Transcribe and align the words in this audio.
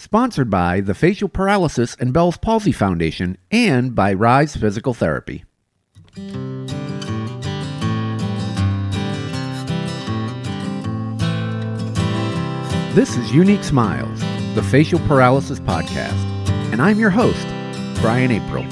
Sponsored 0.00 0.48
by 0.48 0.80
the 0.80 0.94
Facial 0.94 1.28
Paralysis 1.28 1.94
and 2.00 2.10
Bell's 2.10 2.38
Palsy 2.38 2.72
Foundation 2.72 3.36
and 3.50 3.94
by 3.94 4.14
Rise 4.14 4.56
Physical 4.56 4.94
Therapy. 4.94 5.44
This 12.94 13.14
is 13.14 13.34
Unique 13.34 13.62
Smiles, 13.62 14.20
the 14.54 14.62
Facial 14.62 15.00
Paralysis 15.00 15.60
Podcast, 15.60 16.16
and 16.72 16.80
I'm 16.80 16.98
your 16.98 17.10
host, 17.10 17.46
Brian 18.00 18.30
April. 18.30 18.64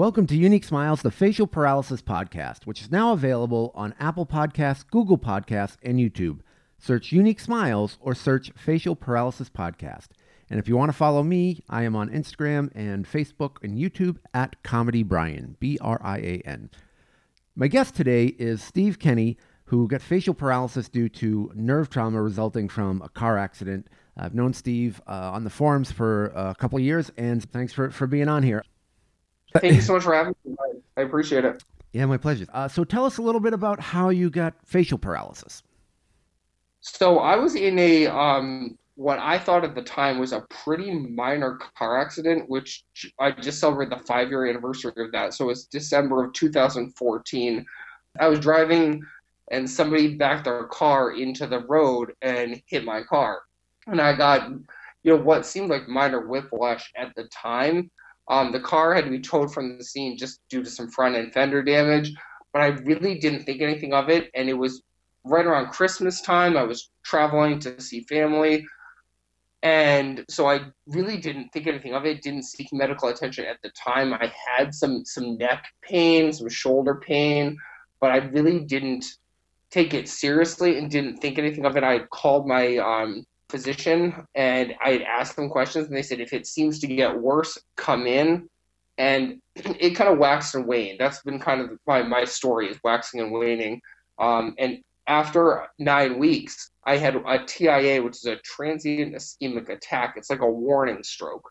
Welcome 0.00 0.26
to 0.28 0.34
Unique 0.34 0.64
Smiles, 0.64 1.02
the 1.02 1.10
Facial 1.10 1.46
Paralysis 1.46 2.00
Podcast, 2.00 2.64
which 2.64 2.80
is 2.80 2.90
now 2.90 3.12
available 3.12 3.70
on 3.74 3.94
Apple 4.00 4.24
Podcasts, 4.24 4.82
Google 4.90 5.18
Podcasts, 5.18 5.76
and 5.82 5.98
YouTube. 5.98 6.40
Search 6.78 7.12
Unique 7.12 7.38
Smiles 7.38 7.98
or 8.00 8.14
search 8.14 8.50
Facial 8.56 8.96
Paralysis 8.96 9.50
Podcast. 9.50 10.06
And 10.48 10.58
if 10.58 10.66
you 10.66 10.74
want 10.74 10.88
to 10.88 10.96
follow 10.96 11.22
me, 11.22 11.62
I 11.68 11.82
am 11.82 11.94
on 11.94 12.08
Instagram 12.08 12.70
and 12.74 13.04
Facebook 13.04 13.62
and 13.62 13.76
YouTube 13.76 14.16
at 14.32 14.62
Comedy 14.62 15.02
Brian, 15.02 15.58
B 15.60 15.76
R 15.82 16.00
I 16.02 16.16
A 16.16 16.42
N. 16.46 16.70
My 17.54 17.68
guest 17.68 17.94
today 17.94 18.28
is 18.38 18.62
Steve 18.62 18.98
Kenny, 18.98 19.36
who 19.66 19.86
got 19.86 20.00
facial 20.00 20.32
paralysis 20.32 20.88
due 20.88 21.10
to 21.10 21.52
nerve 21.54 21.90
trauma 21.90 22.22
resulting 22.22 22.70
from 22.70 23.02
a 23.02 23.10
car 23.10 23.36
accident. 23.36 23.88
I've 24.16 24.34
known 24.34 24.54
Steve 24.54 25.02
uh, 25.06 25.32
on 25.34 25.44
the 25.44 25.50
forums 25.50 25.92
for 25.92 26.28
a 26.28 26.54
couple 26.54 26.80
years, 26.80 27.12
and 27.18 27.44
thanks 27.52 27.74
for, 27.74 27.90
for 27.90 28.06
being 28.06 28.30
on 28.30 28.42
here. 28.42 28.64
Thank 29.58 29.74
you 29.74 29.80
so 29.80 29.94
much 29.94 30.04
for 30.04 30.14
having 30.14 30.34
me. 30.44 30.54
I 30.96 31.02
appreciate 31.02 31.44
it. 31.44 31.62
Yeah, 31.92 32.06
my 32.06 32.18
pleasure. 32.18 32.46
Uh, 32.52 32.68
so 32.68 32.84
tell 32.84 33.04
us 33.04 33.18
a 33.18 33.22
little 33.22 33.40
bit 33.40 33.52
about 33.52 33.80
how 33.80 34.10
you 34.10 34.30
got 34.30 34.54
facial 34.64 34.98
paralysis. 34.98 35.62
So 36.80 37.18
I 37.18 37.36
was 37.36 37.56
in 37.56 37.78
a 37.78 38.06
um, 38.06 38.78
what 38.94 39.18
I 39.18 39.38
thought 39.38 39.64
at 39.64 39.74
the 39.74 39.82
time 39.82 40.18
was 40.18 40.32
a 40.32 40.42
pretty 40.64 40.92
minor 40.92 41.58
car 41.76 42.00
accident, 42.00 42.48
which 42.48 42.84
I 43.18 43.30
just 43.30 43.58
celebrated 43.58 43.98
the 43.98 44.04
five 44.04 44.28
year 44.28 44.46
anniversary 44.46 44.92
of 44.96 45.10
that. 45.12 45.34
So 45.34 45.50
it's 45.50 45.64
December 45.64 46.24
of 46.24 46.32
2014. 46.34 47.66
I 48.20 48.28
was 48.28 48.40
driving 48.40 49.02
and 49.50 49.68
somebody 49.68 50.16
backed 50.16 50.44
their 50.44 50.64
car 50.64 51.12
into 51.12 51.46
the 51.46 51.60
road 51.60 52.12
and 52.22 52.62
hit 52.66 52.84
my 52.84 53.02
car. 53.02 53.40
And 53.86 54.00
I 54.00 54.14
got, 54.14 54.50
you 55.02 55.16
know, 55.16 55.16
what 55.16 55.46
seemed 55.46 55.70
like 55.70 55.88
minor 55.88 56.26
whiplash 56.26 56.92
at 56.96 57.14
the 57.16 57.24
time. 57.24 57.90
Um, 58.30 58.52
the 58.52 58.60
car 58.60 58.94
had 58.94 59.04
to 59.04 59.10
be 59.10 59.20
towed 59.20 59.52
from 59.52 59.76
the 59.76 59.84
scene 59.84 60.16
just 60.16 60.40
due 60.48 60.62
to 60.62 60.70
some 60.70 60.88
front 60.88 61.16
end 61.16 61.32
fender 61.32 61.62
damage, 61.62 62.12
but 62.52 62.62
I 62.62 62.68
really 62.68 63.18
didn't 63.18 63.44
think 63.44 63.60
anything 63.60 63.92
of 63.92 64.08
it. 64.08 64.30
And 64.34 64.48
it 64.48 64.54
was 64.54 64.82
right 65.24 65.44
around 65.44 65.70
Christmas 65.70 66.20
time. 66.20 66.56
I 66.56 66.62
was 66.62 66.90
traveling 67.04 67.58
to 67.60 67.80
see 67.80 68.02
family. 68.02 68.64
And 69.62 70.24
so 70.30 70.48
I 70.48 70.60
really 70.86 71.18
didn't 71.18 71.50
think 71.50 71.66
anything 71.66 71.92
of 71.92 72.06
it, 72.06 72.22
didn't 72.22 72.44
seek 72.44 72.68
medical 72.72 73.08
attention 73.08 73.44
at 73.44 73.58
the 73.62 73.70
time. 73.70 74.14
I 74.14 74.32
had 74.56 74.72
some, 74.74 75.04
some 75.04 75.36
neck 75.36 75.66
pain, 75.82 76.32
some 76.32 76.48
shoulder 76.48 77.02
pain, 77.06 77.58
but 78.00 78.12
I 78.12 78.18
really 78.18 78.60
didn't 78.60 79.04
take 79.70 79.92
it 79.92 80.08
seriously 80.08 80.78
and 80.78 80.90
didn't 80.90 81.18
think 81.18 81.38
anything 81.38 81.66
of 81.66 81.76
it. 81.76 81.84
I 81.84 82.00
called 82.06 82.46
my 82.46 82.78
um, 82.78 83.26
physician 83.50 84.26
and 84.34 84.74
I 84.84 84.92
had 84.92 85.02
asked 85.02 85.36
them 85.36 85.50
questions, 85.50 85.88
and 85.88 85.96
they 85.96 86.02
said, 86.02 86.20
if 86.20 86.32
it 86.32 86.46
seems 86.46 86.78
to 86.80 86.86
get 86.86 87.20
worse, 87.20 87.58
come 87.76 88.06
in. 88.06 88.48
And 88.98 89.40
it 89.56 89.96
kind 89.96 90.10
of 90.10 90.18
waxed 90.18 90.54
and 90.54 90.66
waned. 90.66 90.98
That's 90.98 91.22
been 91.22 91.38
kind 91.38 91.60
of 91.60 91.78
my, 91.86 92.02
my 92.02 92.24
story 92.24 92.68
is 92.68 92.78
waxing 92.84 93.20
and 93.20 93.32
waning. 93.32 93.80
Um, 94.18 94.54
and 94.58 94.78
after 95.06 95.66
nine 95.78 96.18
weeks, 96.18 96.70
I 96.84 96.96
had 96.96 97.16
a 97.16 97.44
TIA, 97.44 98.02
which 98.02 98.16
is 98.16 98.26
a 98.26 98.36
transient 98.36 99.14
ischemic 99.14 99.68
attack. 99.68 100.14
It's 100.16 100.30
like 100.30 100.40
a 100.40 100.50
warning 100.50 101.02
stroke. 101.02 101.50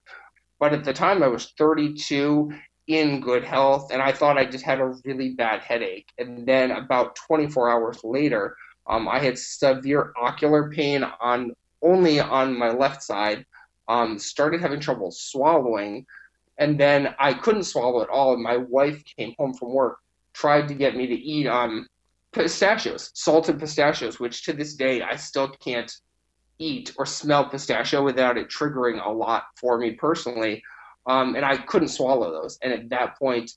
But 0.59 0.73
at 0.73 0.83
the 0.83 0.93
time, 0.93 1.23
I 1.23 1.27
was 1.27 1.53
32 1.57 2.51
in 2.87 3.21
good 3.21 3.43
health, 3.43 3.91
and 3.91 4.01
I 4.01 4.11
thought 4.11 4.37
I 4.37 4.45
just 4.45 4.65
had 4.65 4.79
a 4.79 4.95
really 5.05 5.31
bad 5.31 5.61
headache. 5.61 6.07
And 6.17 6.47
then 6.47 6.71
about 6.71 7.15
24 7.27 7.69
hours 7.69 7.99
later, 8.03 8.55
um, 8.87 9.07
I 9.07 9.19
had 9.19 9.37
severe 9.37 10.11
ocular 10.19 10.71
pain 10.71 11.03
on 11.03 11.53
only 11.81 12.19
on 12.19 12.57
my 12.57 12.71
left 12.71 13.03
side, 13.03 13.45
um, 13.87 14.19
started 14.19 14.61
having 14.61 14.79
trouble 14.79 15.11
swallowing, 15.11 16.05
and 16.57 16.79
then 16.79 17.15
I 17.19 17.33
couldn't 17.33 17.63
swallow 17.63 18.01
at 18.01 18.09
all. 18.09 18.33
And 18.33 18.43
my 18.43 18.57
wife 18.57 19.03
came 19.17 19.33
home 19.37 19.53
from 19.53 19.73
work, 19.73 19.97
tried 20.33 20.67
to 20.67 20.73
get 20.73 20.95
me 20.95 21.07
to 21.07 21.15
eat 21.15 21.47
um, 21.47 21.87
pistachios, 22.31 23.11
salted 23.13 23.59
pistachios, 23.59 24.19
which 24.19 24.43
to 24.43 24.53
this 24.53 24.75
day 24.75 25.01
I 25.01 25.15
still 25.15 25.49
can't 25.49 25.91
eat 26.59 26.93
or 26.97 27.05
smell 27.05 27.49
pistachio 27.49 28.03
without 28.03 28.37
it 28.37 28.49
triggering 28.49 29.03
a 29.03 29.09
lot 29.09 29.45
for 29.59 29.77
me 29.77 29.91
personally. 29.91 30.61
Um, 31.07 31.35
and 31.35 31.45
I 31.45 31.57
couldn't 31.57 31.87
swallow 31.87 32.31
those. 32.31 32.59
And 32.61 32.73
at 32.73 32.89
that 32.89 33.17
point, 33.17 33.51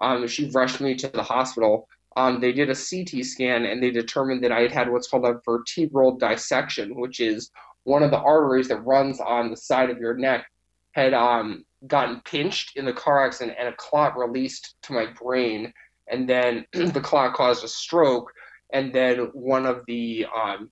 um, 0.00 0.26
she 0.26 0.50
rushed 0.50 0.80
me 0.80 0.94
to 0.94 1.08
the 1.08 1.22
hospital 1.22 1.88
um, 2.16 2.40
they 2.40 2.52
did 2.52 2.70
a 2.70 2.74
CT 2.74 3.24
scan 3.24 3.64
and 3.64 3.82
they 3.82 3.90
determined 3.90 4.44
that 4.44 4.52
I 4.52 4.60
had 4.60 4.72
had 4.72 4.90
what's 4.90 5.08
called 5.08 5.26
a 5.26 5.40
vertebral 5.44 6.16
dissection, 6.16 6.94
which 6.94 7.20
is 7.20 7.50
one 7.84 8.02
of 8.02 8.10
the 8.10 8.18
arteries 8.18 8.68
that 8.68 8.84
runs 8.84 9.20
on 9.20 9.50
the 9.50 9.56
side 9.56 9.90
of 9.90 9.98
your 9.98 10.14
neck 10.14 10.46
had 10.92 11.12
um, 11.12 11.64
gotten 11.86 12.20
pinched 12.24 12.76
in 12.76 12.84
the 12.84 12.92
car 12.92 13.26
accident 13.26 13.56
and 13.58 13.68
a 13.68 13.76
clot 13.76 14.16
released 14.16 14.76
to 14.82 14.92
my 14.92 15.06
brain. 15.06 15.72
And 16.08 16.28
then 16.28 16.66
the 16.72 17.00
clot 17.00 17.34
caused 17.34 17.64
a 17.64 17.68
stroke. 17.68 18.32
And 18.72 18.92
then 18.92 19.30
one 19.32 19.66
of 19.66 19.82
the 19.86 20.26
um, 20.34 20.70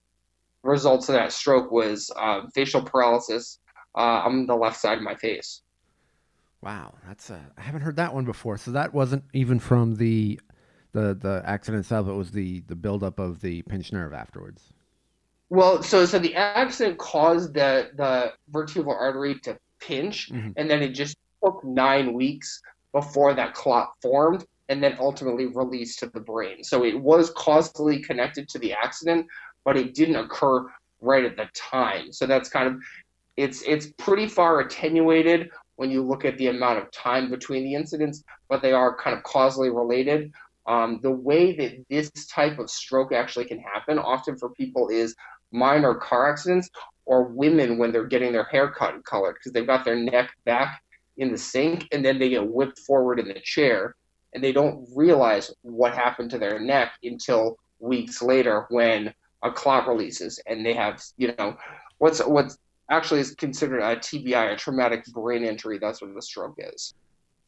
results 0.62 1.08
of 1.08 1.14
that 1.14 1.32
stroke 1.32 1.72
was 1.72 2.10
uh, 2.16 2.42
facial 2.54 2.82
paralysis 2.82 3.58
uh, 3.96 4.22
on 4.24 4.46
the 4.46 4.54
left 4.54 4.80
side 4.80 4.98
of 4.98 5.04
my 5.04 5.16
face. 5.16 5.62
Wow, 6.62 6.94
that's 7.06 7.28
a, 7.30 7.44
I 7.58 7.62
haven't 7.62 7.80
heard 7.80 7.96
that 7.96 8.14
one 8.14 8.24
before. 8.24 8.56
So 8.56 8.70
that 8.70 8.94
wasn't 8.94 9.24
even 9.32 9.58
from 9.58 9.96
the 9.96 10.38
the 10.92 11.14
the 11.14 11.42
accident 11.44 11.80
itself. 11.80 12.08
It 12.08 12.12
was 12.12 12.30
the 12.30 12.60
the 12.68 12.76
buildup 12.76 13.18
of 13.18 13.40
the 13.40 13.62
pinched 13.62 13.92
nerve 13.92 14.12
afterwards. 14.12 14.72
Well, 15.48 15.82
so 15.82 16.06
so 16.06 16.18
the 16.18 16.34
accident 16.34 16.98
caused 16.98 17.54
the 17.54 17.90
the 17.96 18.32
vertebral 18.50 18.96
artery 18.96 19.38
to 19.40 19.58
pinch, 19.80 20.30
mm-hmm. 20.30 20.50
and 20.56 20.70
then 20.70 20.82
it 20.82 20.90
just 20.90 21.16
took 21.44 21.62
nine 21.64 22.14
weeks 22.14 22.60
before 22.92 23.34
that 23.34 23.54
clot 23.54 23.92
formed, 24.00 24.46
and 24.68 24.82
then 24.82 24.96
ultimately 24.98 25.46
released 25.46 25.98
to 26.00 26.06
the 26.06 26.20
brain. 26.20 26.62
So 26.62 26.84
it 26.84 26.98
was 26.98 27.30
causally 27.30 28.00
connected 28.00 28.48
to 28.50 28.58
the 28.58 28.72
accident, 28.72 29.26
but 29.64 29.76
it 29.76 29.94
didn't 29.94 30.16
occur 30.16 30.66
right 31.00 31.24
at 31.24 31.36
the 31.36 31.48
time. 31.54 32.12
So 32.12 32.26
that's 32.26 32.48
kind 32.48 32.68
of 32.68 32.76
it's 33.36 33.62
it's 33.66 33.86
pretty 33.98 34.28
far 34.28 34.60
attenuated 34.60 35.50
when 35.76 35.90
you 35.90 36.02
look 36.02 36.24
at 36.24 36.38
the 36.38 36.48
amount 36.48 36.78
of 36.78 36.90
time 36.92 37.30
between 37.30 37.64
the 37.64 37.74
incidents, 37.74 38.22
but 38.48 38.62
they 38.62 38.72
are 38.72 38.96
kind 38.96 39.16
of 39.16 39.22
causally 39.22 39.70
related. 39.70 40.32
Um, 40.66 41.00
the 41.02 41.10
way 41.10 41.56
that 41.56 41.84
this 41.90 42.10
type 42.26 42.58
of 42.58 42.70
stroke 42.70 43.12
actually 43.12 43.46
can 43.46 43.58
happen 43.58 43.98
often 43.98 44.36
for 44.36 44.50
people 44.50 44.88
is 44.88 45.14
minor 45.50 45.94
car 45.94 46.30
accidents 46.30 46.70
or 47.04 47.24
women 47.24 47.78
when 47.78 47.92
they're 47.92 48.06
getting 48.06 48.32
their 48.32 48.44
hair 48.44 48.70
cut 48.70 48.94
and 48.94 49.04
colored 49.04 49.34
because 49.34 49.52
they've 49.52 49.66
got 49.66 49.84
their 49.84 49.96
neck 49.96 50.30
back 50.44 50.82
in 51.16 51.32
the 51.32 51.38
sink 51.38 51.86
and 51.92 52.04
then 52.04 52.18
they 52.18 52.28
get 52.28 52.46
whipped 52.46 52.78
forward 52.78 53.18
in 53.18 53.28
the 53.28 53.40
chair 53.42 53.96
and 54.32 54.42
they 54.42 54.52
don't 54.52 54.88
realize 54.94 55.50
what 55.62 55.94
happened 55.94 56.30
to 56.30 56.38
their 56.38 56.58
neck 56.58 56.92
until 57.02 57.58
weeks 57.80 58.22
later 58.22 58.66
when 58.70 59.12
a 59.42 59.50
clot 59.50 59.88
releases 59.88 60.40
and 60.46 60.64
they 60.64 60.72
have 60.72 61.02
you 61.16 61.34
know 61.36 61.56
what's 61.98 62.20
what's 62.20 62.56
actually 62.92 63.20
is 63.20 63.34
considered 63.34 63.80
a 63.80 63.96
TBI, 63.96 64.52
a 64.52 64.56
traumatic 64.56 65.04
brain 65.06 65.44
injury. 65.44 65.78
That's 65.78 66.02
what 66.02 66.14
the 66.14 66.22
stroke 66.22 66.56
is. 66.58 66.94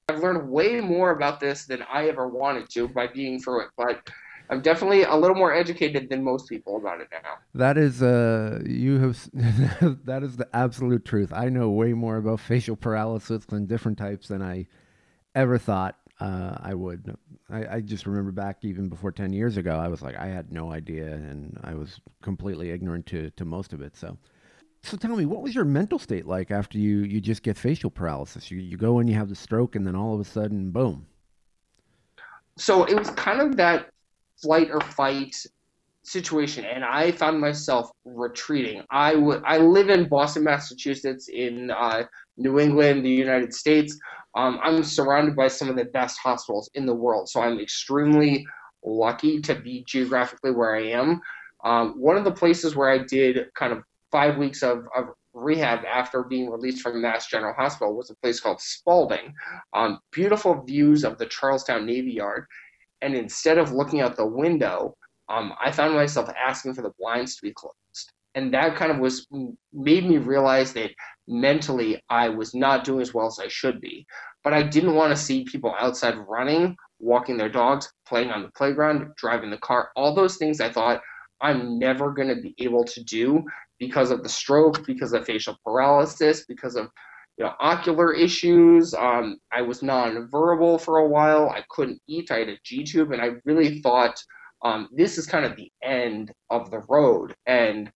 I've 0.08 0.20
learned 0.20 0.50
way 0.50 0.80
more 0.80 1.10
about 1.10 1.40
this 1.40 1.66
than 1.66 1.82
I 1.82 2.08
ever 2.08 2.28
wanted 2.28 2.68
to 2.70 2.88
by 2.88 3.06
being 3.06 3.40
through 3.40 3.62
it, 3.62 3.68
but 3.76 4.06
I'm 4.50 4.60
definitely 4.60 5.04
a 5.04 5.14
little 5.14 5.36
more 5.36 5.54
educated 5.54 6.10
than 6.10 6.22
most 6.22 6.48
people 6.48 6.76
about 6.76 7.00
it 7.00 7.08
now. 7.10 7.36
That 7.54 7.78
is 7.78 8.02
uh 8.02 8.60
you 8.66 8.98
have 8.98 9.30
that 10.04 10.22
is 10.22 10.36
the 10.36 10.48
absolute 10.52 11.04
truth. 11.04 11.32
I 11.32 11.48
know 11.48 11.70
way 11.70 11.94
more 11.94 12.18
about 12.18 12.40
facial 12.40 12.76
paralysis 12.76 13.46
and 13.50 13.66
different 13.66 13.96
types 13.96 14.28
than 14.28 14.42
I 14.42 14.66
ever 15.34 15.56
thought 15.58 15.96
uh, 16.20 16.56
I 16.60 16.74
would. 16.74 17.16
I, 17.50 17.76
I 17.76 17.80
just 17.80 18.06
remember 18.06 18.30
back 18.30 18.58
even 18.62 18.88
before 18.88 19.12
ten 19.12 19.32
years 19.32 19.56
ago, 19.56 19.76
I 19.76 19.88
was 19.88 20.02
like 20.02 20.16
I 20.16 20.26
had 20.26 20.52
no 20.52 20.70
idea 20.70 21.06
and 21.06 21.58
I 21.64 21.74
was 21.74 22.00
completely 22.22 22.70
ignorant 22.70 23.06
to 23.06 23.30
to 23.30 23.44
most 23.44 23.72
of 23.72 23.80
it. 23.80 23.96
So 23.96 24.18
so 24.84 24.96
tell 24.96 25.16
me, 25.16 25.24
what 25.24 25.42
was 25.42 25.54
your 25.54 25.64
mental 25.64 25.98
state 25.98 26.26
like 26.26 26.50
after 26.50 26.78
you, 26.78 26.98
you 26.98 27.20
just 27.20 27.42
get 27.42 27.56
facial 27.56 27.90
paralysis? 27.90 28.50
You, 28.50 28.58
you 28.58 28.76
go 28.76 28.98
and 28.98 29.08
you 29.08 29.14
have 29.14 29.28
the 29.28 29.34
stroke, 29.34 29.76
and 29.76 29.86
then 29.86 29.96
all 29.96 30.14
of 30.14 30.20
a 30.20 30.24
sudden, 30.24 30.70
boom. 30.70 31.06
So 32.56 32.84
it 32.84 32.96
was 32.96 33.10
kind 33.10 33.40
of 33.40 33.56
that 33.56 33.90
flight 34.40 34.68
or 34.70 34.80
fight 34.80 35.34
situation, 36.02 36.64
and 36.66 36.84
I 36.84 37.12
found 37.12 37.40
myself 37.40 37.90
retreating. 38.04 38.82
I, 38.90 39.14
w- 39.14 39.42
I 39.44 39.56
live 39.58 39.88
in 39.88 40.08
Boston, 40.08 40.44
Massachusetts, 40.44 41.28
in 41.28 41.70
uh, 41.70 42.04
New 42.36 42.60
England, 42.60 43.04
the 43.04 43.10
United 43.10 43.54
States. 43.54 43.98
Um, 44.36 44.60
I'm 44.62 44.84
surrounded 44.84 45.34
by 45.34 45.48
some 45.48 45.70
of 45.70 45.76
the 45.76 45.86
best 45.86 46.18
hospitals 46.18 46.68
in 46.74 46.84
the 46.84 46.94
world, 46.94 47.28
so 47.30 47.40
I'm 47.40 47.58
extremely 47.58 48.46
lucky 48.84 49.40
to 49.40 49.54
be 49.54 49.82
geographically 49.86 50.50
where 50.50 50.76
I 50.76 50.88
am. 50.88 51.20
Um, 51.64 51.94
one 51.98 52.18
of 52.18 52.24
the 52.24 52.32
places 52.32 52.76
where 52.76 52.90
I 52.90 52.98
did 52.98 53.46
kind 53.54 53.72
of 53.72 53.82
five 54.14 54.38
weeks 54.38 54.62
of, 54.62 54.86
of 54.96 55.06
rehab 55.32 55.80
after 55.84 56.22
being 56.22 56.48
released 56.48 56.80
from 56.80 57.02
Mass 57.02 57.26
General 57.26 57.52
Hospital 57.52 57.96
was 57.96 58.10
a 58.10 58.14
place 58.22 58.38
called 58.38 58.60
Spaulding. 58.60 59.34
Um, 59.72 59.98
beautiful 60.12 60.62
views 60.62 61.02
of 61.02 61.18
the 61.18 61.26
Charlestown 61.26 61.84
Navy 61.84 62.12
Yard. 62.12 62.46
And 63.02 63.16
instead 63.16 63.58
of 63.58 63.72
looking 63.72 64.00
out 64.00 64.16
the 64.16 64.24
window, 64.24 64.94
um, 65.28 65.52
I 65.60 65.72
found 65.72 65.94
myself 65.94 66.30
asking 66.30 66.74
for 66.74 66.82
the 66.82 66.92
blinds 66.96 67.34
to 67.34 67.42
be 67.42 67.52
closed. 67.52 67.74
And 68.36 68.54
that 68.54 68.76
kind 68.76 68.92
of 68.92 68.98
was 68.98 69.26
made 69.72 70.08
me 70.08 70.18
realize 70.18 70.72
that 70.74 70.92
mentally 71.26 72.00
I 72.08 72.28
was 72.28 72.54
not 72.54 72.84
doing 72.84 73.00
as 73.00 73.12
well 73.12 73.26
as 73.26 73.40
I 73.40 73.48
should 73.48 73.80
be. 73.80 74.06
But 74.44 74.52
I 74.52 74.62
didn't 74.62 74.94
want 74.94 75.10
to 75.10 75.20
see 75.20 75.44
people 75.44 75.74
outside 75.76 76.14
running, 76.28 76.76
walking 77.00 77.36
their 77.36 77.48
dogs, 77.48 77.92
playing 78.06 78.30
on 78.30 78.42
the 78.42 78.52
playground, 78.56 79.08
driving 79.16 79.50
the 79.50 79.58
car, 79.58 79.90
all 79.96 80.14
those 80.14 80.36
things 80.36 80.60
I 80.60 80.70
thought 80.70 81.02
I'm 81.40 81.78
never 81.78 82.12
going 82.12 82.28
to 82.28 82.40
be 82.40 82.54
able 82.58 82.84
to 82.84 83.02
do 83.02 83.44
because 83.78 84.10
of 84.10 84.22
the 84.22 84.28
stroke, 84.28 84.86
because 84.86 85.12
of 85.12 85.24
facial 85.24 85.56
paralysis, 85.64 86.44
because 86.46 86.76
of 86.76 86.88
you 87.36 87.44
know 87.44 87.52
ocular 87.60 88.12
issues. 88.12 88.94
Um, 88.94 89.38
I 89.52 89.62
was 89.62 89.80
nonverbal 89.80 90.80
for 90.80 90.98
a 90.98 91.08
while. 91.08 91.50
I 91.50 91.64
couldn't 91.70 92.00
eat. 92.06 92.30
I 92.30 92.38
had 92.38 92.48
a 92.48 92.58
G 92.64 92.84
tube, 92.84 93.12
and 93.12 93.22
I 93.22 93.32
really 93.44 93.80
thought 93.80 94.22
um, 94.64 94.88
this 94.92 95.18
is 95.18 95.26
kind 95.26 95.44
of 95.44 95.56
the 95.56 95.70
end 95.82 96.32
of 96.50 96.70
the 96.70 96.80
road. 96.88 97.34
And 97.46 97.90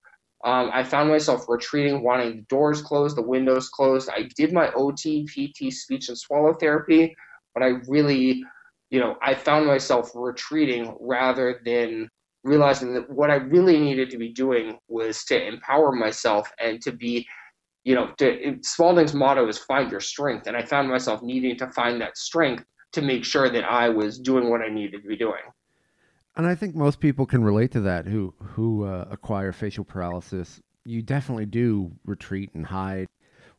um, 0.44 0.70
I 0.72 0.84
found 0.84 1.08
myself 1.08 1.46
retreating, 1.48 2.02
wanting 2.02 2.36
the 2.36 2.42
doors 2.42 2.82
closed, 2.82 3.16
the 3.16 3.22
windows 3.22 3.68
closed. 3.68 4.08
I 4.10 4.28
did 4.36 4.52
my 4.52 4.70
OT, 4.72 5.26
PT, 5.26 5.72
speech 5.72 6.08
and 6.08 6.18
swallow 6.18 6.54
therapy, 6.54 7.16
but 7.54 7.62
I 7.62 7.78
really, 7.88 8.44
you 8.90 9.00
know, 9.00 9.16
I 9.20 9.34
found 9.34 9.66
myself 9.66 10.10
retreating 10.14 10.96
rather 11.00 11.60
than 11.64 12.08
realizing 12.44 12.94
that 12.94 13.10
what 13.10 13.30
I 13.30 13.36
really 13.36 13.78
needed 13.78 14.10
to 14.10 14.18
be 14.18 14.32
doing 14.32 14.78
was 14.88 15.24
to 15.24 15.46
empower 15.46 15.92
myself 15.92 16.50
and 16.58 16.80
to 16.82 16.92
be, 16.92 17.26
you 17.84 17.94
know, 17.94 18.12
to, 18.18 18.58
Spaulding's 18.62 19.14
motto 19.14 19.48
is 19.48 19.58
find 19.58 19.90
your 19.90 20.00
strength. 20.00 20.46
And 20.46 20.56
I 20.56 20.62
found 20.64 20.88
myself 20.88 21.22
needing 21.22 21.56
to 21.58 21.70
find 21.70 22.00
that 22.00 22.16
strength 22.16 22.64
to 22.92 23.02
make 23.02 23.24
sure 23.24 23.50
that 23.50 23.64
I 23.64 23.88
was 23.88 24.18
doing 24.18 24.50
what 24.50 24.62
I 24.62 24.68
needed 24.68 25.02
to 25.02 25.08
be 25.08 25.16
doing. 25.16 25.42
And 26.36 26.46
I 26.46 26.54
think 26.54 26.74
most 26.74 27.00
people 27.00 27.26
can 27.26 27.42
relate 27.42 27.72
to 27.72 27.80
that 27.80 28.06
who 28.06 28.32
who 28.40 28.84
uh, 28.84 29.06
acquire 29.10 29.52
facial 29.52 29.84
paralysis. 29.84 30.60
You 30.84 31.02
definitely 31.02 31.46
do 31.46 31.92
retreat 32.04 32.50
and 32.54 32.66
hide. 32.66 33.08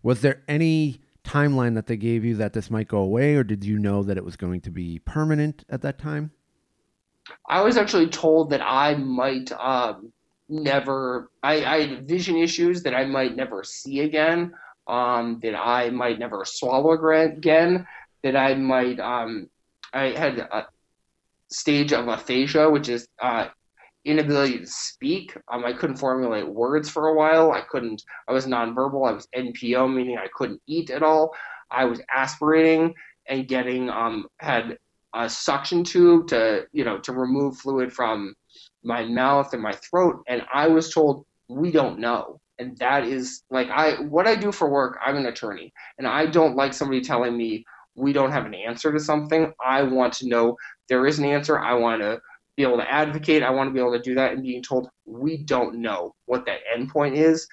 Was 0.02 0.22
there 0.22 0.44
any 0.48 1.02
timeline 1.26 1.76
that 1.76 1.88
they 1.88 1.98
gave 1.98 2.24
you 2.24 2.36
that 2.38 2.54
this 2.54 2.72
might 2.72 2.88
go 2.88 3.00
away, 3.00 3.36
or 3.36 3.44
did 3.44 3.66
you 3.66 3.78
know 3.78 4.02
that 4.04 4.18
it 4.18 4.24
was 4.24 4.38
going 4.38 4.62
to 4.62 4.72
be 4.72 5.00
permanent 5.00 5.66
at 5.70 5.82
that 5.82 6.00
time? 6.00 6.32
I 7.48 7.62
was 7.62 7.78
actually 7.78 8.08
told 8.08 8.52
that 8.52 8.62
I 8.62 8.96
might 8.96 9.52
um, 9.52 10.12
never. 10.48 11.30
I, 11.44 11.66
I 11.66 11.88
had 11.88 12.08
vision 12.08 12.38
issues 12.38 12.84
that 12.84 12.96
I 12.96 13.06
might 13.06 13.36
never 13.36 13.64
see 13.64 14.02
again. 14.02 14.54
Um, 14.88 15.40
that 15.44 15.56
I 15.56 15.92
might 15.92 16.18
never 16.18 16.44
swallow 16.46 16.94
again. 17.12 17.88
That 18.24 18.36
I 18.36 18.56
might. 18.56 19.00
Um, 19.00 19.50
I 19.94 20.10
had 20.10 20.40
a 20.40 20.68
stage 21.50 21.94
of 21.94 22.08
aphasia, 22.08 22.70
which 22.70 22.90
is 22.90 23.08
uh, 23.22 23.48
inability 24.06 24.60
to 24.60 24.68
speak. 24.68 25.36
Um, 25.48 25.66
I 25.66 25.74
couldn't 25.74 25.98
formulate 25.98 26.48
words 26.48 26.90
for 26.90 27.08
a 27.08 27.16
while. 27.16 27.52
I 27.52 27.62
couldn't. 27.62 28.04
I 28.28 28.34
was 28.34 28.46
nonverbal. 28.46 29.08
I 29.08 29.14
was 29.14 29.28
NPO, 29.36 29.94
meaning 29.94 30.18
I 30.18 30.28
couldn't 30.34 30.62
eat 30.68 30.90
at 30.90 31.04
all. 31.04 31.34
I 31.72 31.86
was 31.86 32.02
aspirating 32.10 32.96
and 33.28 33.48
getting 33.48 33.90
um, 33.90 34.28
had 34.38 34.78
a 35.14 35.30
suction 35.30 35.84
tube 35.84 36.28
to 36.28 36.66
you 36.72 36.84
know 36.84 37.00
to 37.00 37.12
remove 37.12 37.58
fluid 37.58 37.92
from 37.92 38.36
my 38.84 39.04
mouth 39.04 39.54
and 39.54 39.62
my 39.62 39.74
throat. 39.74 40.24
And 40.28 40.44
i 40.54 40.68
was 40.68 40.94
told 40.94 41.26
we 41.48 41.72
don't 41.72 42.00
know. 42.00 42.40
And 42.60 42.78
that 42.78 43.06
is 43.06 43.44
like 43.50 43.70
i 43.70 43.94
what 44.02 44.28
i 44.28 44.36
do 44.36 44.52
for 44.52 44.70
work 44.70 44.98
i'm 45.06 45.18
an 45.18 45.26
attorney. 45.26 45.74
And 45.98 46.08
i 46.08 46.26
don't 46.26 46.56
like 46.56 46.74
somebody 46.74 47.02
telling 47.02 47.36
me 47.38 47.66
we 47.96 48.14
don't 48.14 48.32
have 48.32 48.46
an 48.46 48.54
answer 48.54 48.94
to 48.94 49.00
something. 49.00 49.52
I 49.64 49.84
want 49.84 50.14
to 50.14 50.28
know 50.28 50.56
there 50.88 51.06
is 51.06 51.20
an 51.20 51.26
answer. 51.26 51.60
I 51.60 51.74
want 51.74 52.02
to 52.02 52.22
be 52.56 52.64
able 52.64 52.78
to 52.78 52.90
advocate. 52.90 53.44
I 53.44 53.50
want 53.50 53.70
to 53.70 53.74
be 53.74 53.80
able 53.80 53.98
to 53.98 54.02
do 54.02 54.16
that. 54.16 54.32
And 54.34 54.44
being 54.44 54.64
told 54.64 54.90
we 55.06 55.38
don't 55.38 55.82
know 55.82 56.14
what 56.26 56.46
that 56.46 56.60
endpoint 56.76 57.16
is 57.16 57.48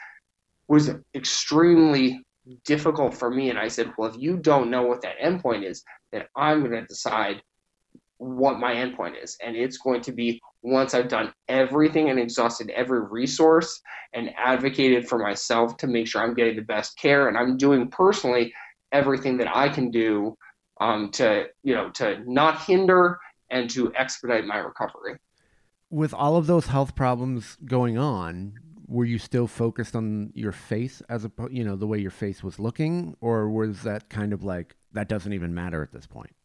was 0.69 0.91
extremely 1.15 2.21
difficult 2.65 3.15
for 3.15 3.31
me. 3.31 3.51
And 3.51 3.59
i 3.59 3.69
said 3.69 3.93
well 3.97 4.11
if 4.11 4.21
you 4.21 4.37
don't 4.37 4.71
know 4.71 4.83
what 4.83 5.03
that 5.03 5.19
endpoint 5.25 5.65
is 5.65 5.83
then 6.13 6.25
I'm 6.37 6.61
going 6.61 6.73
to 6.73 6.87
decide 6.87 7.43
what 8.19 8.59
my 8.59 8.75
endpoint 8.75 9.23
is. 9.23 9.37
And 9.45 9.57
it's 9.57 9.79
going 9.79 10.01
to 10.03 10.13
be 10.13 10.41
once 10.63 10.95
I've 10.95 11.09
done 11.09 11.33
everything 11.49 12.11
and 12.11 12.19
exhausted 12.19 12.71
every 12.71 13.01
resource 13.01 13.81
and 14.13 14.31
advocated 14.37 15.09
for 15.09 15.19
myself 15.19 15.77
to 15.79 15.87
make 15.87 16.09
sure 16.09 16.23
I'm 16.23 16.35
getting 16.35 16.57
the 16.57 16.63
best 16.63 16.99
care 16.99 17.29
and 17.29 17.37
I'm 17.37 17.57
doing 17.57 17.89
personally 17.89 18.53
everything 18.93 19.37
that 19.39 19.55
I 19.55 19.69
can 19.69 19.91
do 19.91 20.37
um, 20.81 21.11
to, 21.13 21.47
you 21.63 21.75
know, 21.75 21.91
to 21.91 22.23
not 22.31 22.63
hinder 22.63 23.19
and 23.51 23.71
to 23.71 23.93
expedite 23.95 24.45
my 24.45 24.57
recovery. 24.57 25.19
With 25.91 26.13
all 26.13 26.37
of 26.37 26.47
those 26.47 26.67
health 26.67 26.95
problems 26.95 27.57
going 27.65 27.97
on, 27.97 28.55
were 28.89 29.05
you 29.05 29.19
still 29.19 29.47
focused 29.47 29.97
on 29.97 30.33
your 30.35 30.53
face 30.53 31.03
as 31.09 31.25
a, 31.25 31.31
you 31.51 31.65
know, 31.65 31.77
the 31.77 31.87
way 31.87 31.99
your 31.99 32.11
face 32.11 32.43
was 32.43 32.59
looking, 32.59 33.17
or 33.21 33.49
was 33.49 33.83
that 33.83 34.09
kind 34.09 34.33
of 34.33 34.45
like 34.45 34.77
that 34.93 35.09
doesn't 35.09 35.33
even 35.33 35.55
matter 35.55 35.83
at 35.83 35.93
this 35.93 36.07
point? 36.07 36.36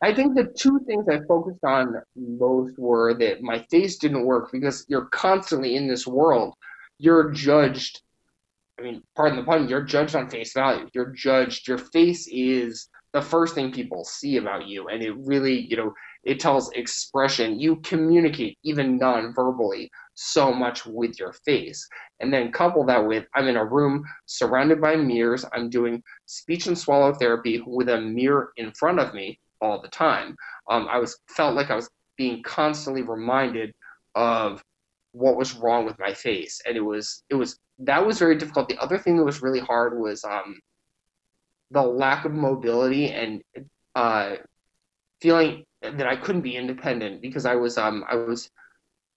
I 0.00 0.14
think 0.14 0.36
the 0.36 0.44
two 0.44 0.78
things 0.86 1.06
I 1.08 1.20
focused 1.26 1.64
on 1.64 2.00
most 2.14 2.78
were 2.78 3.14
that 3.14 3.42
my 3.42 3.66
face 3.70 3.98
didn't 3.98 4.24
work 4.24 4.52
because 4.52 4.86
you're 4.88 5.06
constantly 5.06 5.74
in 5.74 5.88
this 5.88 6.06
world. 6.06 6.54
You're 6.98 7.32
judged. 7.32 8.02
I 8.78 8.82
mean, 8.82 9.02
pardon 9.16 9.38
the 9.38 9.44
pun. 9.44 9.68
You're 9.68 9.82
judged 9.82 10.14
on 10.14 10.30
face 10.30 10.52
value. 10.52 10.88
You're 10.94 11.10
judged. 11.10 11.66
Your 11.66 11.78
face 11.78 12.28
is 12.30 12.88
the 13.12 13.20
first 13.20 13.56
thing 13.56 13.72
people 13.72 14.04
see 14.04 14.36
about 14.36 14.68
you, 14.68 14.86
and 14.88 15.02
it 15.02 15.16
really, 15.16 15.60
you 15.60 15.76
know, 15.76 15.94
it 16.22 16.38
tells 16.38 16.70
expression. 16.72 17.58
You 17.58 17.76
communicate 17.76 18.58
even 18.62 18.98
non-verbally 18.98 19.90
so 20.14 20.52
much 20.52 20.86
with 20.86 21.18
your 21.18 21.32
face, 21.32 21.88
and 22.20 22.32
then 22.32 22.52
couple 22.52 22.84
that 22.86 23.04
with 23.04 23.26
I'm 23.34 23.48
in 23.48 23.56
a 23.56 23.64
room 23.64 24.04
surrounded 24.26 24.80
by 24.80 24.94
mirrors. 24.94 25.44
I'm 25.52 25.70
doing 25.70 26.02
speech 26.26 26.66
and 26.66 26.78
swallow 26.78 27.14
therapy 27.14 27.62
with 27.66 27.88
a 27.88 28.00
mirror 28.00 28.52
in 28.56 28.70
front 28.72 29.00
of 29.00 29.14
me 29.14 29.40
all 29.60 29.80
the 29.80 29.88
time. 29.88 30.36
Um, 30.68 30.88
I 30.90 30.98
was 30.98 31.18
felt 31.28 31.54
like 31.54 31.70
I 31.70 31.76
was 31.76 31.88
being 32.16 32.42
constantly 32.42 33.02
reminded 33.02 33.72
of 34.14 34.62
what 35.12 35.36
was 35.36 35.54
wrong 35.54 35.84
with 35.86 35.98
my 35.98 36.14
face, 36.14 36.60
and 36.66 36.76
it 36.76 36.80
was 36.80 37.22
it 37.30 37.34
was 37.34 37.58
that 37.80 38.06
was 38.06 38.18
very 38.18 38.36
difficult. 38.36 38.68
The 38.68 38.78
other 38.78 38.98
thing 38.98 39.16
that 39.16 39.24
was 39.24 39.42
really 39.42 39.60
hard 39.60 39.98
was 39.98 40.24
um, 40.24 40.60
the 41.70 41.82
lack 41.82 42.24
of 42.24 42.32
mobility 42.32 43.10
and 43.10 43.42
uh, 43.94 44.36
feeling 45.20 45.64
that 45.82 46.06
I 46.06 46.16
couldn't 46.16 46.42
be 46.42 46.56
independent 46.56 47.22
because 47.22 47.46
I 47.46 47.54
was 47.54 47.78
um, 47.78 48.04
I 48.08 48.16
was 48.16 48.50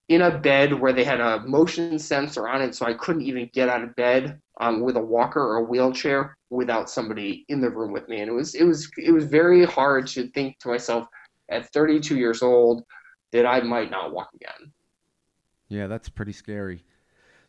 in 0.08 0.22
a 0.22 0.38
bed 0.38 0.78
where 0.78 0.92
they 0.92 1.04
had 1.04 1.20
a 1.20 1.40
motion 1.40 1.98
sensor 1.98 2.48
on 2.48 2.62
it, 2.62 2.74
so 2.74 2.86
I 2.86 2.94
couldn't 2.94 3.22
even 3.22 3.50
get 3.52 3.68
out 3.68 3.82
of 3.82 3.96
bed 3.96 4.40
um, 4.60 4.80
with 4.80 4.96
a 4.96 5.00
walker 5.00 5.40
or 5.40 5.56
a 5.56 5.64
wheelchair 5.64 6.36
without 6.52 6.90
somebody 6.90 7.46
in 7.48 7.62
the 7.62 7.70
room 7.70 7.92
with 7.92 8.06
me. 8.08 8.20
And 8.20 8.28
it 8.28 8.34
was 8.34 8.54
it 8.54 8.64
was 8.64 8.88
it 8.98 9.10
was 9.10 9.24
very 9.24 9.64
hard 9.64 10.06
to 10.08 10.28
think 10.28 10.58
to 10.60 10.68
myself 10.68 11.08
at 11.50 11.72
32 11.72 12.16
years 12.16 12.42
old 12.42 12.84
that 13.32 13.46
I 13.46 13.60
might 13.60 13.90
not 13.90 14.12
walk 14.12 14.28
again. 14.34 14.72
Yeah, 15.68 15.86
that's 15.86 16.10
pretty 16.10 16.32
scary. 16.32 16.84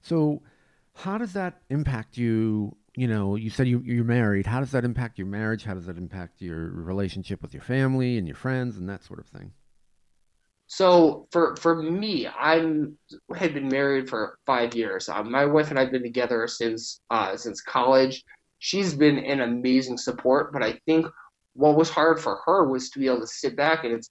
So, 0.02 0.42
how 0.96 1.18
does 1.18 1.34
that 1.34 1.62
impact 1.70 2.18
you? 2.18 2.78
You 2.96 3.08
know, 3.08 3.36
you 3.36 3.50
said 3.50 3.68
you, 3.68 3.82
you're 3.84 4.06
married. 4.06 4.46
How 4.46 4.60
does 4.60 4.72
that 4.72 4.86
impact 4.86 5.18
your 5.18 5.28
marriage? 5.28 5.64
How 5.64 5.74
does 5.74 5.88
that 5.88 5.98
impact 5.98 6.42
your 6.42 6.70
relationship 6.70 7.42
with 7.42 7.54
your 7.54 7.64
family 7.64 8.18
and 8.18 8.28
your 8.28 8.36
friends 8.38 8.78
and 8.78 8.88
that 8.88 9.04
sort 9.04 9.20
of 9.20 9.26
thing? 9.26 9.52
So 10.68 11.28
for 11.32 11.56
for 11.58 11.82
me, 11.82 12.28
I'm 12.28 12.98
had 13.36 13.54
been 13.54 13.68
married 13.68 14.10
for 14.10 14.38
five 14.46 14.74
years. 14.76 15.10
Uh, 15.10 15.24
my 15.24 15.46
wife 15.46 15.72
and 15.72 15.80
I've 15.80 15.92
been 15.92 16.04
together 16.04 16.48
since 16.48 17.02
uh, 17.10 17.36
since 17.36 17.62
college. 17.62 18.24
She's 18.64 18.94
been 18.94 19.18
an 19.18 19.42
amazing 19.42 19.98
support, 19.98 20.54
but 20.54 20.64
I 20.64 20.80
think 20.86 21.06
what 21.52 21.76
was 21.76 21.90
hard 21.90 22.22
for 22.22 22.38
her 22.46 22.66
was 22.66 22.90
to 22.92 23.00
be 23.00 23.08
able 23.08 23.20
to 23.20 23.28
sit 23.28 23.58
back 23.58 23.84
and 23.84 23.94
it's 23.94 24.10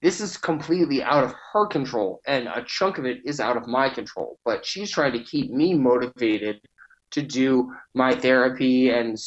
this 0.00 0.18
is 0.22 0.38
completely 0.38 1.02
out 1.02 1.24
of 1.24 1.34
her 1.52 1.66
control, 1.66 2.22
and 2.26 2.48
a 2.48 2.64
chunk 2.66 2.96
of 2.96 3.04
it 3.04 3.20
is 3.26 3.38
out 3.38 3.58
of 3.58 3.66
my 3.66 3.90
control. 3.90 4.38
But 4.46 4.64
she's 4.64 4.90
trying 4.90 5.12
to 5.12 5.22
keep 5.22 5.50
me 5.50 5.74
motivated 5.74 6.62
to 7.10 7.20
do 7.20 7.74
my 7.92 8.14
therapy 8.14 8.88
and 8.88 9.18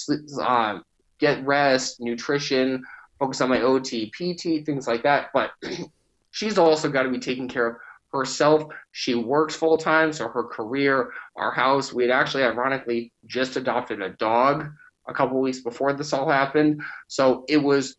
uh, 0.41 0.79
get 1.19 1.45
rest, 1.45 2.01
nutrition, 2.01 2.83
focus 3.19 3.41
on 3.41 3.49
my 3.49 3.61
OT, 3.61 4.09
PT, 4.09 4.65
things 4.65 4.87
like 4.87 5.03
that. 5.03 5.29
But 5.31 5.51
she's 6.31 6.57
also 6.57 6.89
got 6.89 7.03
to 7.03 7.09
be 7.09 7.19
taking 7.19 7.47
care 7.47 7.67
of 7.67 7.75
herself. 8.15 8.63
She 8.91 9.15
works 9.15 9.55
full 9.55 9.77
time, 9.77 10.13
so 10.13 10.27
her 10.27 10.43
career, 10.43 11.11
our 11.35 11.51
house. 11.51 11.93
We 11.93 12.03
had 12.03 12.11
actually, 12.11 12.43
ironically, 12.43 13.11
just 13.25 13.57
adopted 13.57 14.01
a 14.01 14.09
dog 14.09 14.67
a 15.07 15.13
couple 15.13 15.39
weeks 15.39 15.59
before 15.59 15.93
this 15.93 16.13
all 16.13 16.29
happened. 16.29 16.81
So 17.07 17.45
it 17.47 17.57
was 17.57 17.97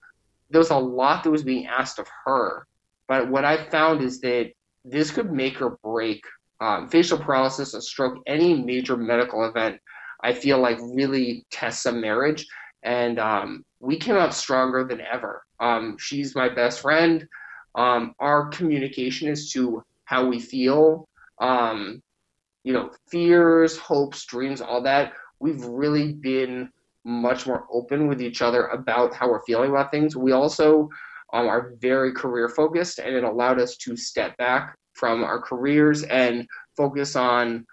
there 0.50 0.60
was 0.60 0.70
a 0.70 0.76
lot 0.76 1.24
that 1.24 1.30
was 1.30 1.42
being 1.42 1.66
asked 1.66 1.98
of 1.98 2.08
her. 2.24 2.66
But 3.08 3.28
what 3.28 3.44
I 3.44 3.68
found 3.68 4.02
is 4.02 4.20
that 4.20 4.52
this 4.84 5.10
could 5.10 5.32
make 5.32 5.60
or 5.60 5.78
break 5.82 6.22
um, 6.60 6.88
facial 6.88 7.18
paralysis, 7.18 7.74
a 7.74 7.82
stroke, 7.82 8.18
any 8.26 8.54
major 8.54 8.96
medical 8.96 9.44
event, 9.44 9.80
I 10.22 10.32
feel 10.32 10.58
like 10.58 10.78
really 10.80 11.44
tests 11.50 11.86
a 11.86 11.92
marriage. 11.92 12.46
And 12.82 13.18
um, 13.18 13.64
we 13.80 13.98
came 13.98 14.16
out 14.16 14.34
stronger 14.34 14.84
than 14.84 15.00
ever. 15.00 15.42
Um, 15.60 15.96
she's 15.98 16.34
my 16.34 16.48
best 16.48 16.80
friend. 16.80 17.26
Um, 17.74 18.14
our 18.18 18.48
communication 18.48 19.28
is 19.28 19.52
to 19.52 19.82
how 20.06 20.26
we 20.26 20.40
feel, 20.40 21.06
um, 21.40 22.02
you 22.64 22.72
know, 22.72 22.90
fears, 23.08 23.76
hopes, 23.76 24.24
dreams, 24.24 24.60
all 24.60 24.82
that. 24.82 25.12
We've 25.38 25.62
really 25.64 26.14
been 26.14 26.70
much 27.04 27.46
more 27.46 27.66
open 27.70 28.08
with 28.08 28.20
each 28.20 28.42
other 28.42 28.66
about 28.68 29.14
how 29.14 29.28
we're 29.28 29.44
feeling 29.44 29.70
about 29.70 29.90
things. 29.90 30.16
We 30.16 30.32
also 30.32 30.88
um, 31.32 31.46
are 31.46 31.74
very 31.80 32.12
career 32.12 32.48
focused, 32.48 32.98
and 32.98 33.14
it 33.14 33.22
allowed 33.22 33.60
us 33.60 33.76
to 33.78 33.96
step 33.96 34.36
back 34.38 34.76
from 34.94 35.22
our 35.22 35.40
careers 35.40 36.02
and 36.04 36.46
focus 36.76 37.14
on, 37.14 37.66